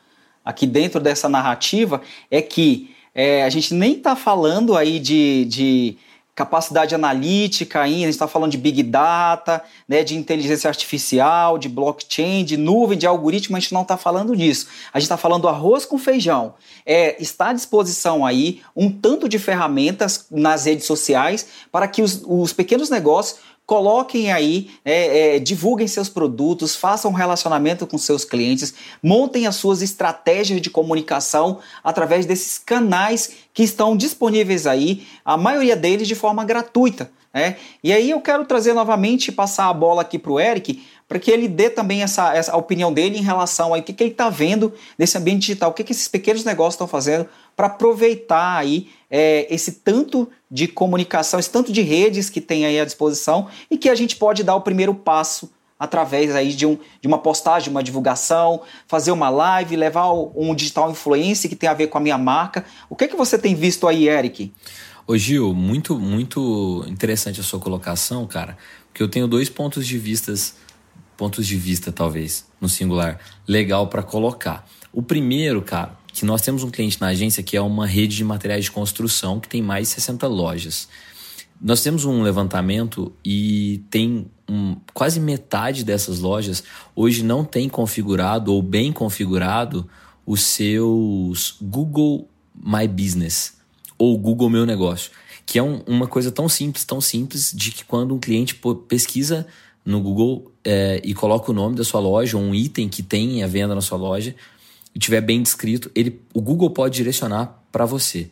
aqui 0.44 0.66
dentro 0.66 1.00
dessa 1.00 1.26
narrativa, 1.26 2.02
é 2.30 2.42
que 2.42 2.94
é, 3.14 3.44
a 3.44 3.48
gente 3.48 3.72
nem 3.72 3.94
está 3.94 4.14
falando 4.14 4.76
aí 4.76 5.00
de, 5.00 5.46
de 5.46 5.96
capacidade 6.38 6.94
analítica 6.94 7.80
ainda, 7.80 7.96
a 7.96 8.02
gente 8.02 8.10
está 8.10 8.28
falando 8.28 8.52
de 8.52 8.58
big 8.58 8.80
data, 8.84 9.60
né, 9.88 10.04
de 10.04 10.16
inteligência 10.16 10.68
artificial, 10.68 11.58
de 11.58 11.68
blockchain, 11.68 12.44
de 12.44 12.56
nuvem, 12.56 12.96
de 12.96 13.08
algoritmo, 13.08 13.56
a 13.56 13.60
gente 13.60 13.74
não 13.74 13.82
está 13.82 13.96
falando 13.96 14.36
disso. 14.36 14.68
A 14.92 15.00
gente 15.00 15.06
está 15.06 15.16
falando 15.16 15.42
do 15.42 15.48
arroz 15.48 15.84
com 15.84 15.98
feijão. 15.98 16.54
É, 16.86 17.20
está 17.20 17.48
à 17.48 17.52
disposição 17.52 18.24
aí 18.24 18.60
um 18.76 18.88
tanto 18.88 19.28
de 19.28 19.36
ferramentas 19.36 20.26
nas 20.30 20.64
redes 20.64 20.86
sociais 20.86 21.48
para 21.72 21.88
que 21.88 22.02
os, 22.02 22.22
os 22.24 22.52
pequenos 22.52 22.88
negócios 22.88 23.40
coloquem 23.68 24.32
aí, 24.32 24.70
é, 24.82 25.36
é, 25.36 25.38
divulguem 25.38 25.86
seus 25.86 26.08
produtos, 26.08 26.74
façam 26.74 27.12
relacionamento 27.12 27.86
com 27.86 27.98
seus 27.98 28.24
clientes, 28.24 28.72
montem 29.02 29.46
as 29.46 29.56
suas 29.56 29.82
estratégias 29.82 30.58
de 30.62 30.70
comunicação 30.70 31.58
através 31.84 32.24
desses 32.24 32.56
canais 32.56 33.30
que 33.52 33.62
estão 33.62 33.94
disponíveis 33.94 34.66
aí, 34.66 35.06
a 35.22 35.36
maioria 35.36 35.76
deles 35.76 36.08
de 36.08 36.14
forma 36.14 36.46
gratuita. 36.46 37.10
Né? 37.34 37.56
E 37.84 37.92
aí 37.92 38.08
eu 38.08 38.22
quero 38.22 38.46
trazer 38.46 38.72
novamente, 38.72 39.30
passar 39.30 39.68
a 39.68 39.74
bola 39.74 40.00
aqui 40.00 40.18
para 40.18 40.32
o 40.32 40.40
Eric, 40.40 40.82
para 41.08 41.18
que 41.18 41.30
ele 41.30 41.48
dê 41.48 41.70
também 41.70 42.02
essa, 42.02 42.36
essa 42.36 42.54
opinião 42.54 42.92
dele 42.92 43.18
em 43.18 43.22
relação 43.22 43.74
ao 43.74 43.82
que, 43.82 43.94
que 43.94 44.02
ele 44.04 44.10
está 44.10 44.28
vendo 44.28 44.72
nesse 44.98 45.16
ambiente 45.16 45.40
digital, 45.40 45.70
o 45.70 45.72
que, 45.72 45.82
que 45.82 45.92
esses 45.92 46.06
pequenos 46.06 46.44
negócios 46.44 46.74
estão 46.74 46.86
fazendo 46.86 47.26
para 47.56 47.66
aproveitar 47.66 48.58
aí 48.58 48.88
é, 49.10 49.46
esse 49.52 49.72
tanto 49.72 50.28
de 50.50 50.68
comunicação, 50.68 51.40
esse 51.40 51.50
tanto 51.50 51.72
de 51.72 51.80
redes 51.80 52.28
que 52.28 52.40
tem 52.40 52.66
aí 52.66 52.78
à 52.78 52.84
disposição 52.84 53.48
e 53.70 53.78
que 53.78 53.88
a 53.88 53.94
gente 53.94 54.16
pode 54.16 54.44
dar 54.44 54.54
o 54.54 54.60
primeiro 54.60 54.94
passo 54.94 55.50
através 55.78 56.34
aí 56.34 56.52
de, 56.52 56.66
um, 56.66 56.76
de 57.00 57.06
uma 57.06 57.18
postagem, 57.18 57.70
uma 57.70 57.82
divulgação, 57.82 58.60
fazer 58.86 59.12
uma 59.12 59.30
live, 59.30 59.76
levar 59.76 60.12
um 60.12 60.54
digital 60.54 60.90
influencer 60.90 61.48
que 61.48 61.56
tem 61.56 61.68
a 61.68 61.74
ver 61.74 61.86
com 61.86 61.96
a 61.96 62.00
minha 62.00 62.18
marca. 62.18 62.64
O 62.90 62.96
que 62.96 63.06
que 63.06 63.16
você 63.16 63.38
tem 63.38 63.54
visto 63.54 63.86
aí, 63.86 64.08
Eric? 64.08 64.52
Ô 65.06 65.16
Gil, 65.16 65.54
muito, 65.54 65.98
muito 65.98 66.84
interessante 66.88 67.40
a 67.40 67.44
sua 67.44 67.58
colocação, 67.58 68.26
cara, 68.26 68.58
porque 68.88 69.02
eu 69.02 69.08
tenho 69.08 69.26
dois 69.26 69.48
pontos 69.48 69.86
de 69.86 69.96
vistas 69.96 70.54
pontos 71.18 71.48
de 71.48 71.56
vista, 71.56 71.90
talvez, 71.90 72.46
no 72.60 72.68
singular, 72.68 73.18
legal 73.46 73.88
para 73.88 74.02
colocar. 74.04 74.66
O 74.92 75.02
primeiro, 75.02 75.60
cara, 75.60 75.98
que 76.12 76.24
nós 76.24 76.40
temos 76.40 76.62
um 76.62 76.70
cliente 76.70 77.00
na 77.00 77.08
agência 77.08 77.42
que 77.42 77.56
é 77.56 77.60
uma 77.60 77.86
rede 77.86 78.16
de 78.16 78.24
materiais 78.24 78.64
de 78.64 78.70
construção 78.70 79.40
que 79.40 79.48
tem 79.48 79.60
mais 79.60 79.88
de 79.88 79.94
60 79.94 80.26
lojas. 80.28 80.88
Nós 81.60 81.82
temos 81.82 82.04
um 82.04 82.22
levantamento 82.22 83.12
e 83.24 83.82
tem 83.90 84.30
um, 84.48 84.76
quase 84.94 85.18
metade 85.18 85.84
dessas 85.84 86.20
lojas 86.20 86.62
hoje 86.94 87.22
não 87.24 87.44
tem 87.44 87.68
configurado 87.68 88.54
ou 88.54 88.62
bem 88.62 88.92
configurado 88.92 89.88
os 90.24 90.42
seus 90.42 91.56
Google 91.60 92.28
My 92.54 92.86
Business 92.86 93.58
ou 93.98 94.16
Google 94.16 94.48
Meu 94.48 94.64
Negócio, 94.64 95.10
que 95.44 95.58
é 95.58 95.62
um, 95.62 95.82
uma 95.86 96.06
coisa 96.06 96.30
tão 96.30 96.48
simples, 96.48 96.84
tão 96.84 97.00
simples 97.00 97.52
de 97.52 97.72
que 97.72 97.84
quando 97.84 98.14
um 98.14 98.20
cliente 98.20 98.54
pesquisa 98.86 99.46
no 99.88 100.02
Google 100.02 100.52
é, 100.62 101.00
e 101.02 101.14
coloca 101.14 101.50
o 101.50 101.54
nome 101.54 101.74
da 101.74 101.82
sua 101.82 101.98
loja, 101.98 102.36
um 102.36 102.54
item 102.54 102.90
que 102.90 103.02
tem 103.02 103.42
a 103.42 103.46
venda 103.46 103.74
na 103.74 103.80
sua 103.80 103.96
loja, 103.96 104.34
e 104.94 104.98
tiver 104.98 105.22
bem 105.22 105.42
descrito, 105.42 105.90
ele, 105.94 106.20
o 106.34 106.42
Google 106.42 106.68
pode 106.68 106.94
direcionar 106.94 107.64
para 107.72 107.86
você. 107.86 108.30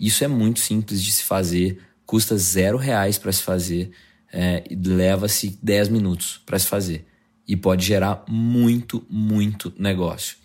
Isso 0.00 0.24
é 0.24 0.28
muito 0.28 0.60
simples 0.60 1.02
de 1.02 1.12
se 1.12 1.22
fazer, 1.22 1.78
custa 2.06 2.38
zero 2.38 2.78
reais 2.78 3.18
para 3.18 3.30
se 3.30 3.42
fazer, 3.42 3.90
é, 4.32 4.64
leva-se 4.82 5.58
10 5.62 5.90
minutos 5.90 6.40
para 6.46 6.58
se 6.58 6.66
fazer 6.66 7.06
e 7.46 7.54
pode 7.54 7.84
gerar 7.84 8.24
muito, 8.26 9.04
muito 9.10 9.74
negócio. 9.78 10.38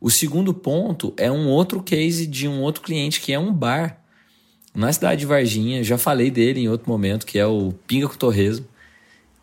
O 0.00 0.12
segundo 0.12 0.54
ponto 0.54 1.12
é 1.16 1.28
um 1.28 1.48
outro 1.48 1.82
case 1.82 2.24
de 2.24 2.46
um 2.46 2.60
outro 2.60 2.82
cliente 2.82 3.20
que 3.20 3.32
é 3.32 3.38
um 3.38 3.52
bar 3.52 4.00
na 4.72 4.92
cidade 4.92 5.20
de 5.20 5.26
Varginha. 5.26 5.82
Já 5.82 5.98
falei 5.98 6.30
dele 6.30 6.60
em 6.60 6.68
outro 6.68 6.88
momento, 6.88 7.26
que 7.26 7.36
é 7.36 7.44
o 7.44 7.72
Pinga 7.88 8.08
com 8.08 8.14
Torresmo 8.14 8.64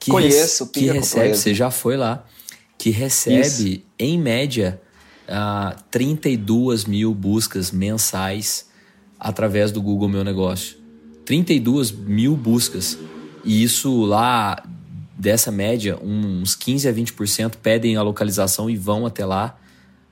que 0.05 0.11
Conheço, 0.11 0.67
que 0.67 0.85
recebe, 0.85 1.35
você 1.35 1.51
já 1.51 1.71
foi 1.71 1.97
lá, 1.97 2.23
que 2.77 2.91
recebe 2.91 3.41
Isso. 3.41 3.81
em 3.97 4.19
média 4.19 4.79
uh, 5.27 5.81
32 5.89 6.85
mil 6.85 7.11
buscas 7.11 7.71
mensais 7.71 8.67
através 9.19 9.71
do 9.71 9.81
Google 9.81 10.07
Meu 10.07 10.23
Negócio. 10.23 10.77
32 11.25 11.91
mil 11.91 12.35
buscas. 12.35 12.99
E 13.43 13.63
isso 13.63 14.03
lá, 14.03 14.63
dessa 15.17 15.51
média, 15.51 15.97
uns 15.99 16.53
15 16.53 16.87
a 16.87 16.93
20% 16.93 17.55
pedem 17.55 17.95
a 17.95 18.03
localização 18.03 18.69
e 18.69 18.75
vão 18.77 19.07
até 19.07 19.25
lá. 19.25 19.57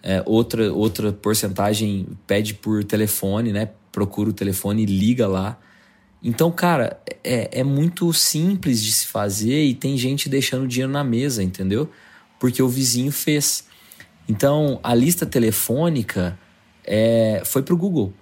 É, 0.02 0.24
outra, 0.26 0.74
outra 0.74 1.14
porcentagem 1.14 2.08
pede 2.26 2.56
por 2.56 2.84
telefone, 2.84 3.54
né? 3.54 3.70
Procura 3.92 4.32
o 4.32 4.34
telefone 4.34 4.82
e 4.82 4.86
liga 4.88 5.28
lá. 5.28 5.60
Então, 6.24 6.52
cara, 6.52 7.00
é, 7.24 7.60
é 7.60 7.64
muito 7.64 8.12
simples 8.14 8.82
de 8.82 8.92
se 8.92 9.08
fazer 9.08 9.64
e 9.66 9.74
tem 9.74 9.98
gente 9.98 10.30
deixando 10.30 10.68
dinheiro 10.68 10.92
na 10.92 11.04
mesa, 11.04 11.44
entendeu? 11.44 11.90
porque 12.44 12.62
o 12.62 12.68
vizinho 12.68 13.10
fez. 13.10 13.64
Então, 14.28 14.78
a 14.84 14.94
lista 14.94 15.26
telefônica 15.26 16.38
é, 16.84 17.42
foi 17.46 17.64
para 17.64 17.74
o 17.74 17.78
Google. 17.78 18.14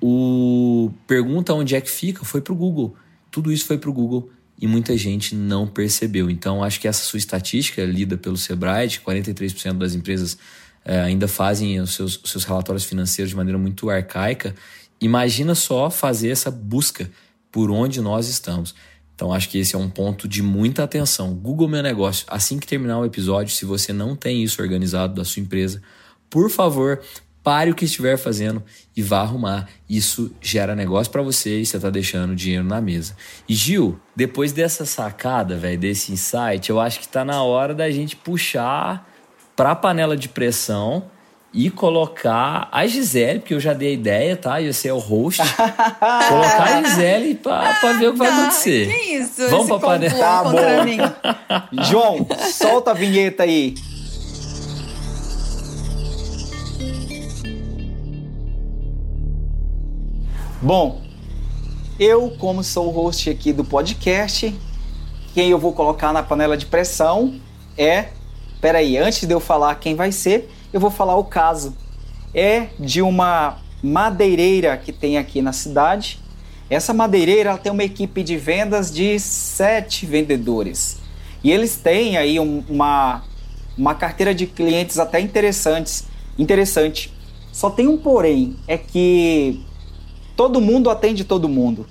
O 0.00 0.92
pergunta 1.08 1.52
onde 1.52 1.74
é 1.74 1.80
que 1.80 1.90
fica 1.90 2.24
foi 2.24 2.40
para 2.40 2.52
o 2.52 2.56
Google. 2.56 2.94
Tudo 3.32 3.50
isso 3.50 3.64
foi 3.64 3.76
para 3.76 3.90
o 3.90 3.92
Google 3.92 4.30
e 4.56 4.68
muita 4.68 4.96
gente 4.96 5.34
não 5.34 5.66
percebeu. 5.66 6.30
Então, 6.30 6.62
acho 6.62 6.78
que 6.78 6.86
essa 6.86 7.02
sua 7.02 7.18
estatística 7.18 7.84
lida 7.84 8.16
pelo 8.16 8.36
Sebrae, 8.36 8.86
de 8.86 9.00
43% 9.00 9.72
das 9.76 9.96
empresas 9.96 10.38
é, 10.84 11.00
ainda 11.00 11.26
fazem 11.26 11.80
os 11.80 11.96
seus, 11.96 12.16
os 12.22 12.30
seus 12.30 12.44
relatórios 12.44 12.84
financeiros 12.84 13.30
de 13.30 13.36
maneira 13.36 13.58
muito 13.58 13.90
arcaica. 13.90 14.54
Imagina 15.00 15.56
só 15.56 15.90
fazer 15.90 16.28
essa 16.28 16.48
busca 16.48 17.10
por 17.54 17.70
onde 17.70 18.00
nós 18.00 18.28
estamos. 18.28 18.74
Então, 19.14 19.32
acho 19.32 19.48
que 19.48 19.58
esse 19.58 19.76
é 19.76 19.78
um 19.78 19.88
ponto 19.88 20.26
de 20.26 20.42
muita 20.42 20.82
atenção. 20.82 21.32
Google 21.32 21.68
Meu 21.68 21.84
Negócio, 21.84 22.26
assim 22.28 22.58
que 22.58 22.66
terminar 22.66 22.98
o 22.98 23.04
episódio, 23.04 23.54
se 23.54 23.64
você 23.64 23.92
não 23.92 24.16
tem 24.16 24.42
isso 24.42 24.60
organizado 24.60 25.14
da 25.14 25.24
sua 25.24 25.40
empresa, 25.40 25.80
por 26.28 26.50
favor, 26.50 27.00
pare 27.44 27.70
o 27.70 27.74
que 27.76 27.84
estiver 27.84 28.16
fazendo 28.16 28.60
e 28.96 29.02
vá 29.02 29.20
arrumar. 29.20 29.68
Isso 29.88 30.34
gera 30.40 30.74
negócio 30.74 31.12
para 31.12 31.22
você 31.22 31.60
e 31.60 31.64
você 31.64 31.76
está 31.76 31.90
deixando 31.90 32.34
dinheiro 32.34 32.64
na 32.64 32.80
mesa. 32.80 33.14
E 33.48 33.54
Gil, 33.54 34.00
depois 34.16 34.50
dessa 34.50 34.84
sacada, 34.84 35.56
velho, 35.56 35.78
desse 35.78 36.10
insight, 36.10 36.68
eu 36.68 36.80
acho 36.80 36.98
que 36.98 37.06
está 37.06 37.24
na 37.24 37.40
hora 37.44 37.72
da 37.72 37.88
gente 37.88 38.16
puxar 38.16 39.08
para 39.54 39.70
a 39.70 39.76
panela 39.76 40.16
de 40.16 40.28
pressão 40.28 41.08
e 41.54 41.70
colocar 41.70 42.68
a 42.72 42.84
Gisele, 42.84 43.38
porque 43.38 43.54
eu 43.54 43.60
já 43.60 43.72
dei 43.72 43.90
a 43.90 43.92
ideia, 43.92 44.36
tá? 44.36 44.60
E 44.60 44.72
você 44.72 44.88
é 44.88 44.92
o 44.92 44.98
host. 44.98 45.40
colocar 46.28 46.64
a 46.64 46.82
Gisele 46.82 47.36
pra, 47.36 47.74
pra 47.74 47.92
ver 47.92 48.08
o 48.08 48.12
que 48.12 48.18
vai 48.18 48.28
acontecer. 48.28 48.88
Que 48.88 49.14
isso? 49.14 49.48
Vamos 49.48 49.68
pra 49.68 49.78
panela. 49.78 50.18
Tá 50.18 50.42
bom. 50.42 50.58
João, 51.84 52.26
solta 52.52 52.90
a 52.90 52.94
vinheta 52.94 53.44
aí. 53.44 53.74
Bom, 60.60 61.00
eu, 62.00 62.30
como 62.38 62.64
sou 62.64 62.88
o 62.88 62.90
host 62.90 63.30
aqui 63.30 63.52
do 63.52 63.64
podcast, 63.64 64.52
quem 65.34 65.50
eu 65.50 65.58
vou 65.58 65.72
colocar 65.72 66.12
na 66.12 66.22
panela 66.22 66.56
de 66.56 66.66
pressão 66.66 67.38
é. 67.78 68.06
Peraí, 68.60 68.96
antes 68.96 69.28
de 69.28 69.32
eu 69.32 69.40
falar 69.40 69.74
quem 69.74 69.94
vai 69.94 70.10
ser, 70.10 70.50
eu 70.74 70.80
vou 70.80 70.90
falar 70.90 71.14
o 71.16 71.22
caso. 71.22 71.72
É 72.34 72.66
de 72.80 73.00
uma 73.00 73.58
madeireira 73.80 74.76
que 74.76 74.92
tem 74.92 75.16
aqui 75.16 75.40
na 75.40 75.52
cidade. 75.52 76.18
Essa 76.68 76.92
madeireira 76.92 77.56
tem 77.56 77.70
uma 77.70 77.84
equipe 77.84 78.24
de 78.24 78.36
vendas 78.36 78.92
de 78.92 79.20
sete 79.20 80.04
vendedores. 80.04 80.98
E 81.44 81.52
eles 81.52 81.76
têm 81.76 82.16
aí 82.16 82.40
um, 82.40 82.64
uma, 82.68 83.22
uma 83.78 83.94
carteira 83.94 84.34
de 84.34 84.48
clientes 84.48 84.98
até 84.98 85.20
interessantes, 85.20 86.06
interessante. 86.36 87.14
Só 87.52 87.70
tem 87.70 87.86
um 87.86 87.96
porém, 87.96 88.56
é 88.66 88.76
que 88.76 89.64
todo 90.34 90.60
mundo 90.60 90.90
atende 90.90 91.22
todo 91.22 91.48
mundo. 91.48 91.86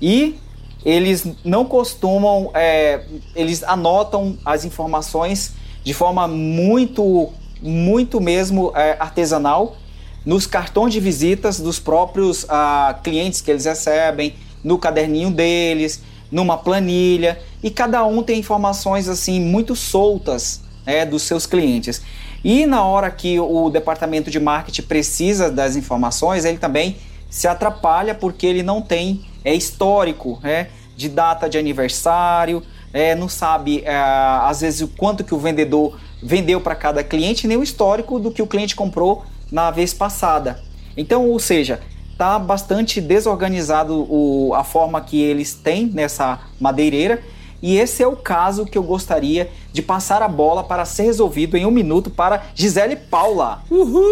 E 0.00 0.36
eles 0.84 1.26
não 1.44 1.64
costumam, 1.64 2.52
é, 2.54 3.04
eles 3.34 3.64
anotam 3.64 4.38
as 4.44 4.64
informações 4.64 5.54
de 5.82 5.92
forma 5.92 6.28
muito 6.28 7.32
muito 7.60 8.20
mesmo 8.20 8.72
é, 8.74 8.96
artesanal 8.98 9.76
nos 10.24 10.46
cartões 10.46 10.92
de 10.92 10.98
visitas 10.98 11.60
dos 11.60 11.78
próprios 11.78 12.44
ah, 12.48 12.98
clientes 13.04 13.40
que 13.40 13.50
eles 13.50 13.64
recebem, 13.64 14.34
no 14.62 14.76
caderninho 14.76 15.30
deles, 15.30 16.02
numa 16.30 16.56
planilha 16.56 17.38
e 17.62 17.70
cada 17.70 18.04
um 18.04 18.22
tem 18.22 18.40
informações 18.40 19.08
assim 19.08 19.40
muito 19.40 19.76
soltas 19.76 20.62
né, 20.84 21.06
dos 21.06 21.22
seus 21.22 21.46
clientes. 21.46 22.02
E 22.44 22.66
na 22.66 22.84
hora 22.84 23.10
que 23.10 23.38
o 23.38 23.70
departamento 23.70 24.30
de 24.30 24.40
marketing 24.40 24.82
precisa 24.82 25.50
das 25.50 25.76
informações, 25.76 26.44
ele 26.44 26.58
também 26.58 26.96
se 27.30 27.46
atrapalha 27.46 28.14
porque 28.14 28.46
ele 28.46 28.62
não 28.62 28.82
tem 28.82 29.24
é, 29.44 29.54
histórico 29.54 30.38
né, 30.42 30.68
de 30.96 31.08
data 31.08 31.48
de 31.48 31.58
aniversário, 31.58 32.62
é, 32.92 33.14
não 33.14 33.28
sabe 33.28 33.82
é, 33.84 33.96
às 33.96 34.60
vezes 34.60 34.80
o 34.80 34.88
quanto 34.88 35.22
que 35.22 35.34
o 35.34 35.38
vendedor 35.38 35.98
vendeu 36.26 36.60
para 36.60 36.74
cada 36.74 37.04
cliente, 37.04 37.46
nem 37.46 37.56
o 37.56 37.62
histórico 37.62 38.18
do 38.18 38.30
que 38.30 38.42
o 38.42 38.46
cliente 38.46 38.74
comprou 38.74 39.24
na 39.50 39.70
vez 39.70 39.94
passada. 39.94 40.60
Então, 40.96 41.28
ou 41.28 41.38
seja, 41.38 41.80
está 42.12 42.38
bastante 42.38 43.00
desorganizado 43.00 44.06
o, 44.10 44.52
a 44.54 44.64
forma 44.64 45.00
que 45.00 45.22
eles 45.22 45.54
têm 45.54 45.86
nessa 45.86 46.40
madeireira. 46.60 47.22
E 47.62 47.78
esse 47.78 48.02
é 48.02 48.06
o 48.06 48.14
caso 48.16 48.66
que 48.66 48.76
eu 48.76 48.82
gostaria 48.82 49.50
de 49.72 49.80
passar 49.80 50.22
a 50.22 50.28
bola 50.28 50.62
para 50.62 50.84
ser 50.84 51.04
resolvido 51.04 51.56
em 51.56 51.64
um 51.64 51.70
minuto 51.70 52.10
para 52.10 52.42
Gisele 52.54 52.96
Paula. 52.96 53.62
Uhul! 53.70 54.04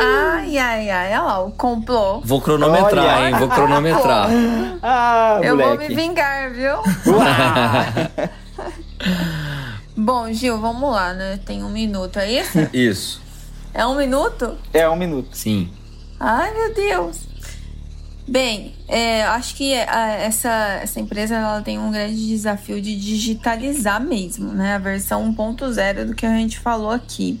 Ai, 0.00 0.58
ai, 0.58 0.90
ai, 0.90 1.08
olha 1.12 1.22
lá, 1.22 1.44
o 1.44 1.52
complô. 1.52 2.20
Vou 2.24 2.40
cronometrar, 2.40 3.18
Olha. 3.18 3.28
hein? 3.28 3.36
Vou 3.38 3.48
cronometrar. 3.48 4.28
ah, 4.82 5.40
eu 5.42 5.56
moleque. 5.56 5.78
vou 5.78 5.88
me 5.88 5.94
vingar, 5.94 6.50
viu? 6.52 6.74
Bom, 10.08 10.32
Gil, 10.32 10.58
vamos 10.58 10.90
lá, 10.90 11.12
né? 11.12 11.38
Tem 11.44 11.62
um 11.62 11.68
minuto, 11.68 12.18
é 12.18 12.40
isso? 12.40 12.58
Isso. 12.72 13.20
É 13.74 13.84
um 13.84 13.94
minuto? 13.94 14.56
É 14.72 14.88
um 14.88 14.96
minuto. 14.96 15.36
Sim. 15.36 15.70
Ai, 16.18 16.50
meu 16.54 16.72
Deus. 16.72 17.28
Bem, 18.26 18.74
é, 18.88 19.24
acho 19.24 19.54
que 19.54 19.74
a, 19.74 20.12
essa, 20.12 20.78
essa 20.82 20.98
empresa 20.98 21.34
ela 21.34 21.60
tem 21.60 21.78
um 21.78 21.92
grande 21.92 22.26
desafio 22.26 22.80
de 22.80 22.98
digitalizar 22.98 24.02
mesmo, 24.02 24.50
né? 24.50 24.76
A 24.76 24.78
versão 24.78 25.30
1.0 25.30 26.06
do 26.06 26.14
que 26.14 26.24
a 26.24 26.34
gente 26.34 26.58
falou 26.58 26.90
aqui. 26.90 27.38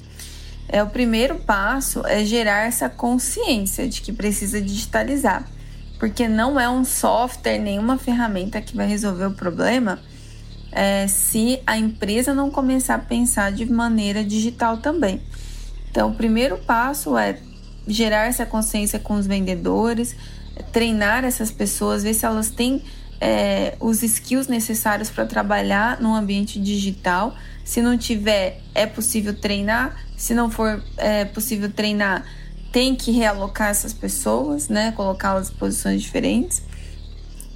É, 0.68 0.82
o 0.82 0.88
primeiro 0.88 1.36
passo 1.36 2.06
é 2.06 2.22
gerar 2.22 2.66
essa 2.66 2.90
consciência 2.90 3.88
de 3.88 4.02
que 4.02 4.12
precisa 4.12 4.60
digitalizar. 4.60 5.48
Porque 5.98 6.28
não 6.28 6.60
é 6.60 6.68
um 6.68 6.84
software, 6.84 7.56
nenhuma 7.56 7.96
ferramenta 7.96 8.60
que 8.60 8.76
vai 8.76 8.86
resolver 8.86 9.24
o 9.24 9.32
problema 9.32 9.98
é, 10.72 11.06
se 11.06 11.60
a 11.66 11.76
empresa 11.76 12.34
não 12.34 12.50
começar 12.50 12.94
a 12.94 12.98
pensar 12.98 13.52
de 13.52 13.64
maneira 13.66 14.24
digital 14.24 14.78
também. 14.78 15.20
Então, 15.90 16.10
o 16.10 16.14
primeiro 16.14 16.58
passo 16.58 17.16
é 17.16 17.38
gerar 17.86 18.26
essa 18.26 18.44
consciência 18.44 18.98
com 18.98 19.14
os 19.14 19.26
vendedores, 19.26 20.14
treinar 20.72 21.24
essas 21.24 21.50
pessoas, 21.50 22.02
ver 22.02 22.14
se 22.14 22.26
elas 22.26 22.50
têm 22.50 22.82
é, 23.20 23.76
os 23.80 24.02
skills 24.02 24.48
necessários 24.48 25.10
para 25.10 25.24
trabalhar 25.24 26.00
no 26.00 26.14
ambiente 26.14 26.60
digital. 26.60 27.34
Se 27.64 27.82
não 27.82 27.96
tiver, 27.96 28.60
é 28.74 28.86
possível 28.86 29.34
treinar. 29.34 29.96
Se 30.16 30.34
não 30.34 30.50
for 30.50 30.82
é, 30.96 31.24
possível 31.24 31.70
treinar, 31.70 32.24
tem 32.70 32.94
que 32.94 33.10
realocar 33.10 33.68
essas 33.68 33.92
pessoas, 33.92 34.68
né? 34.68 34.92
Colocá-las 34.92 35.50
em 35.50 35.54
posições 35.54 36.02
diferentes. 36.02 36.62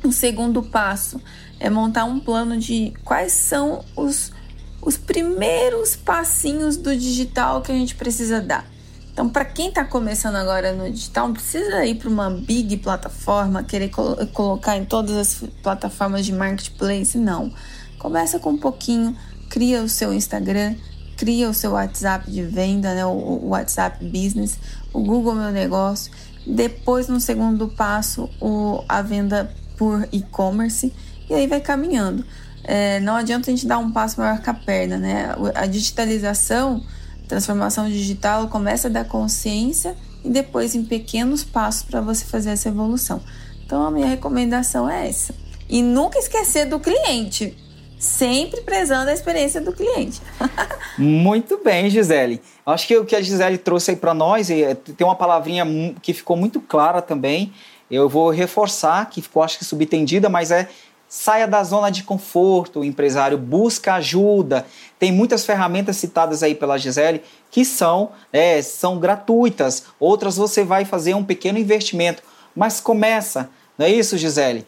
O 0.04 0.10
segundo 0.10 0.62
passo 0.62 1.20
é 1.60 1.70
montar 1.70 2.04
um 2.04 2.18
plano 2.18 2.58
de 2.58 2.92
quais 3.04 3.32
são 3.32 3.84
os, 3.96 4.32
os 4.80 4.96
primeiros 4.96 5.94
passinhos 5.94 6.76
do 6.76 6.96
digital 6.96 7.62
que 7.62 7.70
a 7.70 7.74
gente 7.74 7.94
precisa 7.94 8.40
dar. 8.40 8.66
Então, 9.12 9.28
para 9.28 9.44
quem 9.44 9.68
está 9.68 9.84
começando 9.84 10.36
agora 10.36 10.72
no 10.72 10.90
digital, 10.90 11.28
não 11.28 11.34
precisa 11.34 11.84
ir 11.84 11.96
para 11.96 12.08
uma 12.08 12.30
big 12.30 12.78
plataforma, 12.78 13.62
querer 13.62 13.90
colo 13.90 14.16
colocar 14.28 14.76
em 14.76 14.86
todas 14.86 15.16
as 15.16 15.48
plataformas 15.62 16.24
de 16.24 16.32
marketplace, 16.32 17.18
não. 17.18 17.52
Começa 17.98 18.38
com 18.38 18.50
um 18.50 18.58
pouquinho, 18.58 19.14
cria 19.50 19.82
o 19.82 19.88
seu 19.88 20.14
Instagram, 20.14 20.74
cria 21.16 21.48
o 21.48 21.54
seu 21.54 21.72
WhatsApp 21.72 22.28
de 22.28 22.42
venda, 22.42 22.94
né, 22.94 23.04
o 23.04 23.48
WhatsApp 23.48 24.02
Business, 24.04 24.58
o 24.92 25.00
Google 25.00 25.34
Meu 25.34 25.52
Negócio. 25.52 26.10
Depois, 26.46 27.06
no 27.06 27.20
segundo 27.20 27.68
passo, 27.68 28.28
o, 28.40 28.82
a 28.88 29.02
venda 29.02 29.54
por 29.76 30.08
e-commerce 30.12 30.92
e 31.28 31.35
aí 31.35 31.46
vai 31.46 31.61
caminhando. 31.61 32.24
É, 32.64 33.00
não 33.00 33.16
adianta 33.16 33.50
a 33.50 33.54
gente 33.54 33.66
dar 33.66 33.78
um 33.78 33.90
passo 33.90 34.20
maior 34.20 34.40
que 34.40 34.48
a 34.48 34.54
perna, 34.54 34.96
né? 34.96 35.35
A 35.54 35.66
digitalização, 35.66 36.82
transformação 37.26 37.88
digital 37.88 38.48
começa 38.48 38.88
da 38.88 39.04
consciência 39.04 39.96
e 40.24 40.30
depois 40.30 40.74
em 40.74 40.85
pequenos 40.85 41.42
passos 41.42 41.82
para 41.82 42.00
você 42.00 42.24
fazer 42.24 42.50
essa 42.50 42.68
evolução. 42.68 43.20
Então 43.64 43.85
a 43.85 43.90
minha 43.90 44.06
recomendação 44.06 44.88
é 44.88 45.08
essa. 45.08 45.35
E 45.68 45.82
nunca 45.82 46.18
esquecer 46.18 46.66
do 46.66 46.78
cliente, 46.78 47.56
sempre 47.98 48.61
prezando 48.61 49.11
a 49.11 49.14
experiência 49.14 49.61
do 49.61 49.72
cliente. 49.72 50.20
muito 50.98 51.58
bem, 51.64 51.88
Gisele. 51.88 52.40
Acho 52.66 52.87
que 52.87 52.96
o 52.96 53.04
que 53.04 53.16
a 53.16 53.22
Gisele 53.22 53.58
trouxe 53.58 53.92
aí 53.92 53.96
para 53.96 54.12
nós 54.12 54.50
é, 54.50 54.74
tem 54.74 55.06
uma 55.06 55.16
palavrinha 55.16 55.64
que 56.02 56.12
ficou 56.12 56.37
muito 56.37 56.61
clara 56.61 57.00
também. 57.00 57.52
Eu 57.92 58.09
vou 58.09 58.31
reforçar, 58.31 59.09
que 59.09 59.22
ficou 59.22 59.42
acho 59.42 59.59
que 59.59 59.64
subentendida, 59.64 60.28
mas 60.28 60.50
é 60.50 60.68
Saia 61.14 61.46
da 61.46 61.62
zona 61.62 61.90
de 61.90 62.05
conforto, 62.05 62.81
o 62.81 62.85
empresário 62.85 63.37
busca 63.37 63.92
ajuda. 63.96 64.64
Tem 64.98 65.12
muitas 65.12 65.44
ferramentas 65.44 65.98
citadas 65.98 66.42
aí 66.42 66.55
pela 66.55 66.78
Gisele 66.78 67.20
que 67.50 67.66
são, 67.66 68.12
é, 68.33 68.62
são 68.62 68.98
gratuitas. 68.98 69.85
Outras 70.00 70.38
você 70.38 70.64
vai 70.64 70.87
fazer 70.87 71.12
um 71.12 71.22
pequeno 71.22 71.59
investimento. 71.59 72.22
Mas 72.57 72.81
começa, 72.81 73.50
não 73.76 73.85
é 73.85 73.90
isso, 73.90 74.16
Gisele? 74.16 74.66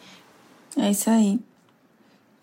É 0.77 0.91
isso 0.91 1.09
aí. 1.09 1.39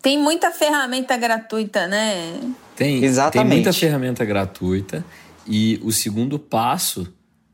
Tem 0.01 0.21
muita 0.21 0.51
ferramenta 0.51 1.15
gratuita, 1.15 1.87
né? 1.87 2.41
Tem, 2.75 3.01
Exatamente. 3.01 3.47
tem 3.47 3.57
muita 3.57 3.71
ferramenta 3.71 4.25
gratuita. 4.25 5.05
E 5.47 5.79
o 5.81 5.93
segundo 5.93 6.37
passo, 6.37 7.07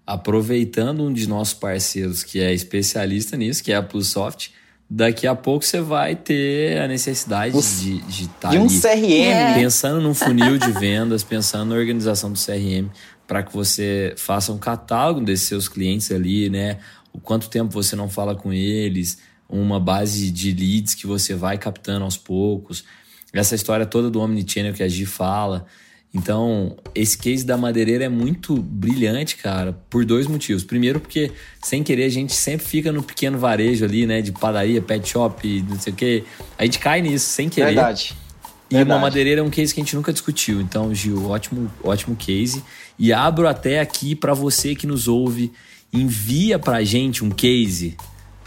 aproveitando 0.09 1.03
um 1.03 1.13
de 1.13 1.29
nossos 1.29 1.53
parceiros 1.53 2.23
que 2.23 2.39
é 2.39 2.51
especialista 2.51 3.37
nisso, 3.37 3.63
que 3.63 3.71
é 3.71 3.75
a 3.75 3.83
Plusoft, 3.83 4.51
daqui 4.89 5.27
a 5.27 5.35
pouco 5.35 5.63
você 5.63 5.79
vai 5.79 6.15
ter 6.15 6.81
a 6.81 6.87
necessidade 6.87 7.55
Os, 7.55 7.79
de 7.79 7.97
estar 7.97 8.09
de, 8.09 8.27
tá 8.27 8.49
de 8.49 8.57
um 8.57 8.65
ali, 8.65 8.81
CRM. 8.81 9.31
É. 9.31 9.53
Pensando 9.53 10.01
num 10.01 10.15
funil 10.15 10.57
de 10.57 10.71
vendas, 10.79 11.21
pensando 11.23 11.69
na 11.69 11.75
organização 11.75 12.31
do 12.31 12.39
CRM, 12.39 12.89
para 13.27 13.43
que 13.43 13.53
você 13.53 14.15
faça 14.17 14.51
um 14.51 14.57
catálogo 14.57 15.21
desses 15.21 15.47
seus 15.47 15.69
clientes 15.69 16.11
ali, 16.11 16.49
né? 16.49 16.79
O 17.13 17.19
quanto 17.19 17.47
tempo 17.47 17.71
você 17.71 17.95
não 17.95 18.09
fala 18.09 18.35
com 18.35 18.51
eles, 18.51 19.19
uma 19.47 19.79
base 19.79 20.31
de 20.31 20.51
leads 20.51 20.95
que 20.95 21.05
você 21.05 21.35
vai 21.35 21.59
captando 21.59 22.03
aos 22.03 22.17
poucos. 22.17 22.83
Essa 23.31 23.53
história 23.53 23.85
toda 23.85 24.09
do 24.09 24.19
Omnichannel 24.19 24.73
que 24.73 24.81
a 24.81 24.87
Gi 24.87 25.05
fala. 25.05 25.67
Então, 26.13 26.75
esse 26.95 27.15
case 27.15 27.45
da 27.45 27.55
madeireira 27.55 28.05
é 28.05 28.09
muito 28.09 28.55
brilhante, 28.55 29.35
cara, 29.35 29.73
por 29.89 30.03
dois 30.03 30.25
motivos. 30.25 30.63
Primeiro, 30.63 30.99
porque, 30.99 31.31
sem 31.61 31.83
querer, 31.83 32.05
a 32.05 32.09
gente 32.09 32.33
sempre 32.33 32.65
fica 32.65 32.91
no 32.91 33.03
pequeno 33.03 33.37
varejo 33.37 33.85
ali, 33.85 34.07
né? 34.07 34.19
De 34.21 34.31
padaria, 34.31 34.81
pet 34.81 35.07
shop, 35.07 35.65
não 35.69 35.79
sei 35.79 35.93
o 35.93 35.95
quê. 35.95 36.23
A 36.57 36.65
gente 36.65 36.79
cai 36.79 37.01
nisso, 37.01 37.27
sem 37.29 37.47
querer. 37.47 37.75
Verdade. 37.75 38.15
E 38.71 38.75
Verdade. 38.75 38.91
uma 38.91 38.99
madeireira 38.99 39.41
é 39.41 39.43
um 39.43 39.51
case 39.51 39.73
que 39.73 39.81
a 39.81 39.83
gente 39.83 39.95
nunca 39.95 40.11
discutiu. 40.11 40.59
Então, 40.59 40.93
Gil, 40.93 41.29
ótimo, 41.29 41.71
ótimo 41.83 42.15
case. 42.15 42.63
E 42.97 43.13
abro 43.13 43.47
até 43.47 43.79
aqui 43.79 44.15
para 44.15 44.33
você 44.33 44.75
que 44.75 44.87
nos 44.87 45.07
ouve, 45.07 45.51
envia 45.93 46.57
pra 46.57 46.83
gente 46.83 47.23
um 47.23 47.29
case 47.29 47.95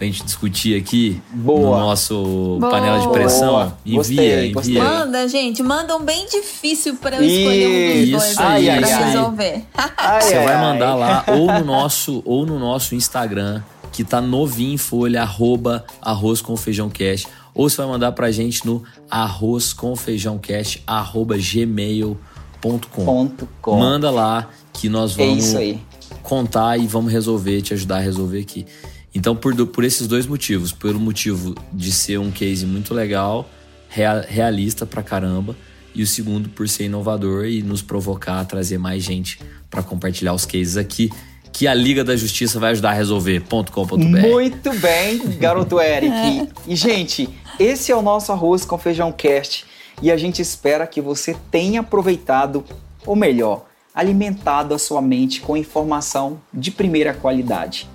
pra 0.02 0.06
gente 0.06 0.24
discutir 0.24 0.76
aqui 0.76 1.22
Boa. 1.32 1.78
no 1.78 1.84
nosso 1.86 2.56
Boa. 2.58 2.70
panela 2.70 2.98
de 2.98 3.08
pressão. 3.10 3.50
Boa. 3.52 3.78
Envia, 3.86 3.96
Gostei, 3.98 4.52
gostei. 4.52 4.74
envia. 4.76 4.84
Manda, 4.84 5.28
gente, 5.28 5.62
manda 5.62 5.96
um 5.96 6.04
bem 6.04 6.26
difícil 6.28 6.96
para 6.96 7.16
eu 7.18 7.22
escolher 7.24 7.66
um 7.68 8.00
dos 8.00 8.10
dois 8.10 8.30
Isso 8.32 8.42
aí 8.42 8.68
aí. 8.68 8.78
pra 8.80 8.88
Ai, 8.88 8.90
ai, 8.90 8.92
ai. 9.04 9.04
resolver. 9.12 9.64
Ai, 9.96 10.20
Você 10.22 10.34
ai, 10.34 10.44
vai 10.44 10.54
ai. 10.56 10.60
mandar 10.72 10.94
lá 10.96 11.24
ou 11.28 11.46
no 11.52 11.64
nosso 11.64 12.20
ou 12.24 12.44
no 12.44 12.58
nosso 12.58 12.96
Instagram, 12.96 13.62
que 13.92 14.02
tá 14.02 14.20
novinho 14.20 14.74
em 14.74 14.76
folha, 14.76 15.22
arroba 15.22 15.84
arroz 16.00 16.42
com 16.42 16.56
feijão 16.56 16.90
cash. 16.90 17.26
Ou 17.54 17.70
você 17.70 17.76
vai 17.76 17.86
mandar 17.86 18.10
pra 18.10 18.32
gente 18.32 18.66
no 18.66 18.82
arroz 19.08 19.72
com 19.72 19.94
feijão 19.94 20.36
cash, 20.36 20.78
arroba 20.84 21.36
gmail.com. 21.38 23.30
Manda 23.78 24.10
lá 24.10 24.48
que 24.72 24.88
nós 24.88 25.16
É 25.16 25.24
vamos 25.26 25.44
isso 25.44 25.58
aí. 25.58 25.80
contar 26.24 26.76
e 26.78 26.86
vamos 26.88 27.12
resolver, 27.12 27.62
te 27.62 27.72
ajudar 27.74 27.98
a 27.98 28.00
resolver 28.00 28.40
aqui. 28.40 28.66
Então, 29.14 29.36
por, 29.36 29.54
por 29.66 29.84
esses 29.84 30.06
dois 30.06 30.26
motivos, 30.26 30.72
pelo 30.72 30.98
motivo 30.98 31.54
de 31.72 31.92
ser 31.92 32.18
um 32.18 32.30
case 32.30 32.64
muito 32.64 32.94
legal, 32.94 33.48
rea- 33.88 34.24
realista 34.26 34.86
pra 34.86 35.02
caramba, 35.02 35.54
e 35.94 36.02
o 36.02 36.06
segundo 36.06 36.48
por 36.48 36.66
ser 36.68 36.84
inovador 36.84 37.44
e 37.44 37.62
nos 37.62 37.82
provocar 37.82 38.40
a 38.40 38.44
trazer 38.44 38.78
mais 38.78 39.02
gente 39.02 39.38
pra 39.70 39.82
compartilhar 39.82 40.32
os 40.32 40.46
cases 40.46 40.78
aqui, 40.78 41.10
que 41.52 41.66
a 41.66 41.74
Liga 41.74 42.02
da 42.02 42.16
Justiça 42.16 42.58
vai 42.58 42.70
ajudar 42.72 42.90
a 42.90 42.94
resolver.com.br. 42.94 43.96
Muito 43.98 44.72
bem, 44.78 45.18
garoto 45.38 45.78
Eric. 45.78 46.48
E, 46.66 46.74
gente, 46.74 47.28
esse 47.60 47.92
é 47.92 47.96
o 47.96 48.00
nosso 48.00 48.32
Arroz 48.32 48.64
com 48.64 48.78
Feijão 48.78 49.12
Cast. 49.12 49.66
E 50.00 50.10
a 50.10 50.16
gente 50.16 50.40
espera 50.40 50.86
que 50.86 51.00
você 51.02 51.36
tenha 51.50 51.80
aproveitado, 51.80 52.64
ou 53.04 53.14
melhor, 53.14 53.66
alimentado 53.94 54.74
a 54.74 54.78
sua 54.78 55.02
mente 55.02 55.42
com 55.42 55.54
informação 55.54 56.40
de 56.52 56.70
primeira 56.70 57.12
qualidade. 57.12 57.86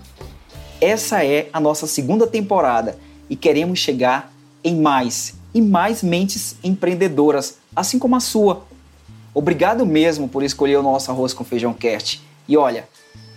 Essa 0.79 1.25
é 1.25 1.49
a 1.51 1.59
nossa 1.59 1.87
segunda 1.87 2.27
temporada 2.27 2.99
e 3.27 3.35
queremos 3.35 3.79
chegar 3.79 4.31
em 4.63 4.79
mais 4.79 5.33
e 5.51 5.61
mais 5.61 6.03
mentes 6.03 6.55
empreendedoras, 6.63 7.57
assim 7.75 7.97
como 7.97 8.15
a 8.15 8.19
sua. 8.19 8.63
Obrigado 9.33 9.85
mesmo 9.87 10.27
por 10.27 10.43
escolher 10.43 10.77
o 10.77 10.83
nosso 10.83 11.09
Arroz 11.09 11.33
com 11.33 11.43
Feijão 11.43 11.73
Cast. 11.73 12.21
E 12.47 12.55
olha, 12.55 12.87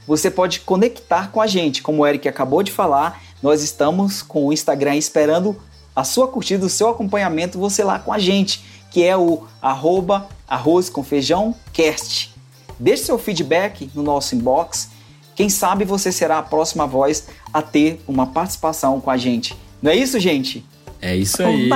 você 0.07 0.31
pode 0.31 0.61
conectar 0.61 1.31
com 1.31 1.41
a 1.41 1.47
gente, 1.47 1.83
como 1.83 2.03
o 2.03 2.07
Eric 2.07 2.29
acabou 2.29 2.63
de 2.63 2.73
falar, 2.73 3.23
nós 3.43 3.63
estamos 3.63 4.21
com 4.21 4.47
o 4.47 4.53
Instagram 4.53 4.97
esperando 4.97 5.57
a 5.97 6.05
sua 6.05 6.29
curtida, 6.29 6.67
o 6.67 6.71
seu 6.71 6.91
acompanhamento, 6.91 7.59
você 7.59 7.83
lá 7.83 7.99
com 7.99 8.13
a 8.13 8.19
gente, 8.19 8.63
que 8.91 9.03
é 9.03 9.17
o 9.17 9.45
arroba 9.63 10.29
arroz 10.47 10.91
com 10.91 11.03
feijão 11.03 11.55
cast. 11.73 12.35
Deixe 12.79 13.05
seu 13.05 13.19
feedback 13.19 13.91
no 13.95 14.03
nosso 14.03 14.35
inbox. 14.35 14.91
Quem 15.41 15.49
sabe 15.49 15.87
você 15.87 16.13
será 16.13 16.37
a 16.37 16.43
próxima 16.43 16.87
voz 16.87 17.27
a 17.51 17.63
ter 17.63 17.99
uma 18.07 18.27
participação 18.27 19.01
com 19.01 19.11
a 19.11 19.17
gente. 19.17 19.57
Não 19.81 19.91
é 19.91 19.97
isso, 19.97 20.21
gente? 20.21 20.63
É 21.01 21.17
isso 21.17 21.43
aí. 21.43 21.67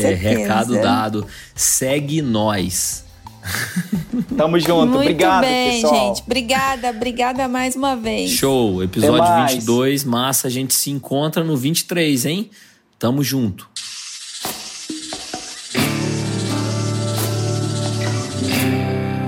Certeza. 0.00 0.14
Recado 0.14 0.80
dado. 0.80 1.26
Segue 1.52 2.22
nós. 2.22 3.04
Tamo 4.38 4.56
junto. 4.60 4.86
Muito 4.86 5.00
Obrigado, 5.00 5.40
bem, 5.40 5.82
pessoal. 5.82 6.14
gente. 6.14 6.22
Obrigada, 6.24 6.90
obrigada 6.90 7.48
mais 7.48 7.74
uma 7.74 7.96
vez. 7.96 8.30
Show, 8.30 8.84
episódio 8.84 9.20
Até 9.20 9.32
mais. 9.32 9.54
22, 9.54 10.04
massa, 10.04 10.46
a 10.46 10.50
gente 10.50 10.72
se 10.72 10.88
encontra 10.88 11.42
no 11.42 11.56
23, 11.56 12.24
hein? 12.24 12.50
Tamo 13.00 13.24
junto. 13.24 13.68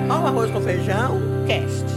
Ao 0.09 0.27
arroz 0.29 0.49
com 0.53 0.61
feijão, 0.61 1.21
cast. 1.49 1.94